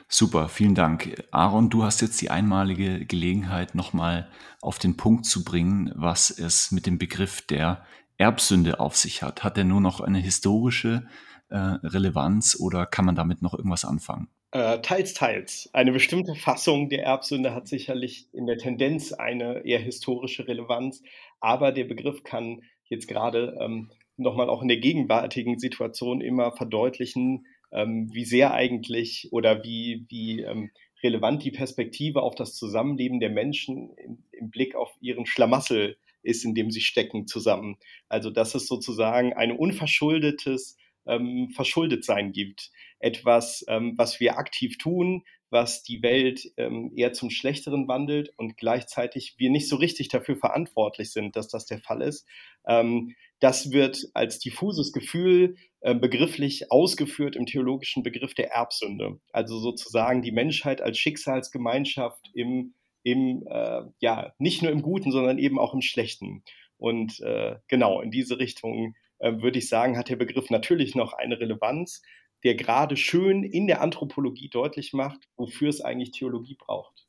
Super, 0.08 0.50
vielen 0.50 0.76
Dank. 0.76 1.24
Aaron, 1.32 1.70
du 1.70 1.84
hast 1.84 2.02
jetzt 2.02 2.22
die 2.22 2.30
einmalige 2.30 3.06
Gelegenheit, 3.06 3.76
nochmal 3.76 4.30
auf 4.62 4.80
den 4.80 4.98
Punkt 4.98 5.26
zu 5.26 5.44
bringen, 5.44 5.92
was 5.96 6.32
es 6.32 6.72
mit 6.72 6.86
dem 6.86 6.98
Begriff 6.98 7.42
der 7.42 7.86
Erbsünde 8.18 8.80
auf 8.80 8.96
sich 8.96 9.24
hat. 9.24 9.44
Hat 9.44 9.58
er 9.58 9.64
nur 9.64 9.82
noch 9.82 10.02
eine 10.02 10.20
historische 10.20 11.08
äh, 11.50 11.58
Relevanz 11.58 12.58
oder 12.60 12.86
kann 12.86 13.06
man 13.06 13.16
damit 13.16 13.42
noch 13.42 13.54
irgendwas 13.54 13.86
anfangen? 13.86 14.28
Äh, 14.52 14.82
teils, 14.82 15.14
teils. 15.14 15.70
Eine 15.74 15.92
bestimmte 15.92 16.34
Fassung 16.36 16.90
der 16.90 17.04
Erbsünde 17.04 17.54
hat 17.54 17.68
sicherlich 17.68 18.28
in 18.34 18.48
der 18.48 18.58
Tendenz 18.58 19.14
eine 19.14 19.64
eher 19.66 19.80
historische 19.80 20.48
Relevanz, 20.48 21.04
aber 21.40 21.72
der 21.72 21.84
Begriff 21.84 22.24
kann 22.24 22.64
jetzt 22.86 23.08
gerade 23.08 23.56
ähm, 23.62 23.92
nochmal 24.18 24.50
auch 24.50 24.62
in 24.64 24.68
der 24.68 24.78
gegenwärtigen 24.78 25.60
Situation 25.60 26.20
immer 26.20 26.52
verdeutlichen, 26.52 27.46
ähm, 27.72 28.10
wie 28.12 28.26
sehr 28.26 28.54
eigentlich 28.54 29.30
oder 29.32 29.64
wie, 29.64 30.06
wie 30.10 30.42
ähm, 30.42 30.72
relevant 31.04 31.44
die 31.44 31.52
Perspektive 31.52 32.22
auf 32.22 32.36
das 32.36 32.56
Zusammenleben 32.56 33.20
der 33.20 33.30
Menschen 33.30 33.92
im, 33.98 34.24
im 34.32 34.50
Blick 34.50 34.76
auf 34.76 34.92
ihren 35.02 35.26
Schlamassel 35.26 35.98
ist, 36.22 36.44
in 36.44 36.56
dem 36.56 36.72
sie 36.72 36.82
stecken 36.82 37.28
zusammen. 37.28 37.78
Also 38.08 38.30
dass 38.30 38.56
es 38.56 38.68
sozusagen 38.68 39.34
ein 39.34 39.52
unverschuldetes 39.52 40.78
ähm, 41.06 41.50
Verschuldetsein 41.56 42.32
gibt. 42.32 42.72
Etwas, 43.00 43.64
ähm, 43.68 43.94
was 43.98 44.20
wir 44.20 44.38
aktiv 44.38 44.78
tun, 44.78 45.24
was 45.50 45.84
die 45.84 46.02
Welt 46.04 46.52
ähm, 46.58 46.92
eher 46.96 47.14
zum 47.14 47.30
Schlechteren 47.30 47.88
wandelt 47.88 48.34
und 48.38 48.58
gleichzeitig 48.58 49.36
wir 49.38 49.50
nicht 49.50 49.68
so 49.68 49.76
richtig 49.76 50.10
dafür 50.10 50.36
verantwortlich 50.36 51.12
sind, 51.12 51.36
dass 51.36 51.48
das 51.48 51.66
der 51.66 51.80
Fall 51.80 52.02
ist. 52.02 52.28
Ähm, 52.68 53.16
das 53.40 53.72
wird 53.72 54.06
als 54.14 54.40
diffuses 54.40 54.92
Gefühl 54.92 55.56
äh, 55.82 55.96
begrifflich 55.96 56.72
ausgeführt 56.72 57.36
im 57.36 57.46
theologischen 57.46 58.04
Begriff 58.04 58.34
der 58.34 58.52
Erbsünde. 58.52 59.20
Also 59.32 59.60
sozusagen 59.60 60.22
die 60.22 60.32
Menschheit 60.32 60.82
als 60.82 60.98
Schicksalsgemeinschaft 60.98 62.30
im, 62.34 62.74
im 63.04 63.44
äh, 63.48 63.82
ja, 64.00 64.34
nicht 64.38 64.62
nur 64.62 64.72
im 64.72 64.82
Guten, 64.82 65.12
sondern 65.12 65.40
eben 65.40 65.58
auch 65.58 65.74
im 65.74 65.82
Schlechten. 65.82 66.44
Und 66.78 67.20
äh, 67.22 67.56
genau 67.68 68.02
in 68.02 68.12
diese 68.12 68.40
Richtung 68.40 68.96
äh, 69.20 69.34
würde 69.42 69.60
ich 69.60 69.70
sagen, 69.70 69.98
hat 69.98 70.10
der 70.10 70.16
Begriff 70.16 70.50
natürlich 70.50 70.96
noch 70.96 71.14
eine 71.14 71.40
Relevanz, 71.40 72.02
der 72.44 72.56
gerade 72.56 72.98
schön 72.98 73.44
in 73.44 73.68
der 73.68 73.82
Anthropologie 73.82 74.50
deutlich 74.50 74.94
macht, 74.94 75.28
wofür 75.36 75.70
es 75.70 75.82
eigentlich 75.82 76.12
Theologie 76.12 76.56
braucht. 76.58 77.08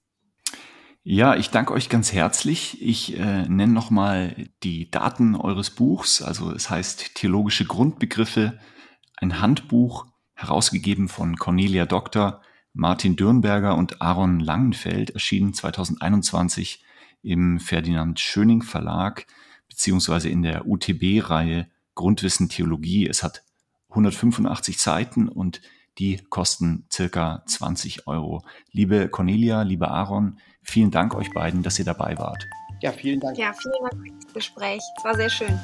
Ja, 1.03 1.35
ich 1.35 1.49
danke 1.49 1.73
euch 1.73 1.89
ganz 1.89 2.13
herzlich. 2.13 2.83
Ich 2.83 3.19
äh, 3.19 3.49
nenne 3.49 3.73
nochmal 3.73 4.49
die 4.63 4.91
Daten 4.91 5.35
eures 5.35 5.71
Buchs. 5.71 6.21
Also 6.21 6.53
es 6.53 6.69
heißt 6.69 7.15
Theologische 7.15 7.65
Grundbegriffe, 7.65 8.59
ein 9.17 9.41
Handbuch, 9.41 10.07
herausgegeben 10.35 11.09
von 11.09 11.37
Cornelia 11.37 11.87
Doktor, 11.87 12.43
Martin 12.73 13.17
Dürnberger 13.17 13.77
und 13.77 14.01
Aaron 14.03 14.41
Langenfeld, 14.41 15.11
erschienen 15.11 15.55
2021 15.55 16.85
im 17.23 17.61
Ferdinand 17.61 18.21
Schöning 18.21 18.63
Verlag, 18.63 19.27
beziehungsweise 19.69 20.29
in 20.29 20.43
der 20.43 20.67
UTB-Reihe 20.67 21.69
Grundwissen 21.95 22.49
Theologie. 22.49 23.07
Es 23.07 23.23
hat 23.23 23.43
185 23.91 24.79
Seiten 24.79 25.29
und 25.29 25.61
die 25.99 26.19
kosten 26.31 26.87
circa 26.91 27.43
20 27.47 28.07
Euro. 28.07 28.43
Liebe 28.73 29.09
Cornelia, 29.09 29.63
lieber 29.63 29.91
Aaron, 29.91 30.39
vielen 30.63 30.91
Dank 30.91 31.15
euch 31.15 31.33
beiden, 31.33 31.63
dass 31.63 31.79
ihr 31.79 31.85
dabei 31.85 32.17
wart. 32.19 32.47
Ja, 32.81 32.93
vielen 32.93 33.21
Dank. 33.21 33.37
Ja, 33.37 33.53
vielen 33.53 33.75
Dank 33.83 34.07
für 34.07 34.25
das 34.25 34.33
Gespräch. 34.33 34.81
Es 34.97 35.05
war 35.05 35.15
sehr 35.15 35.29
schön. 35.29 35.61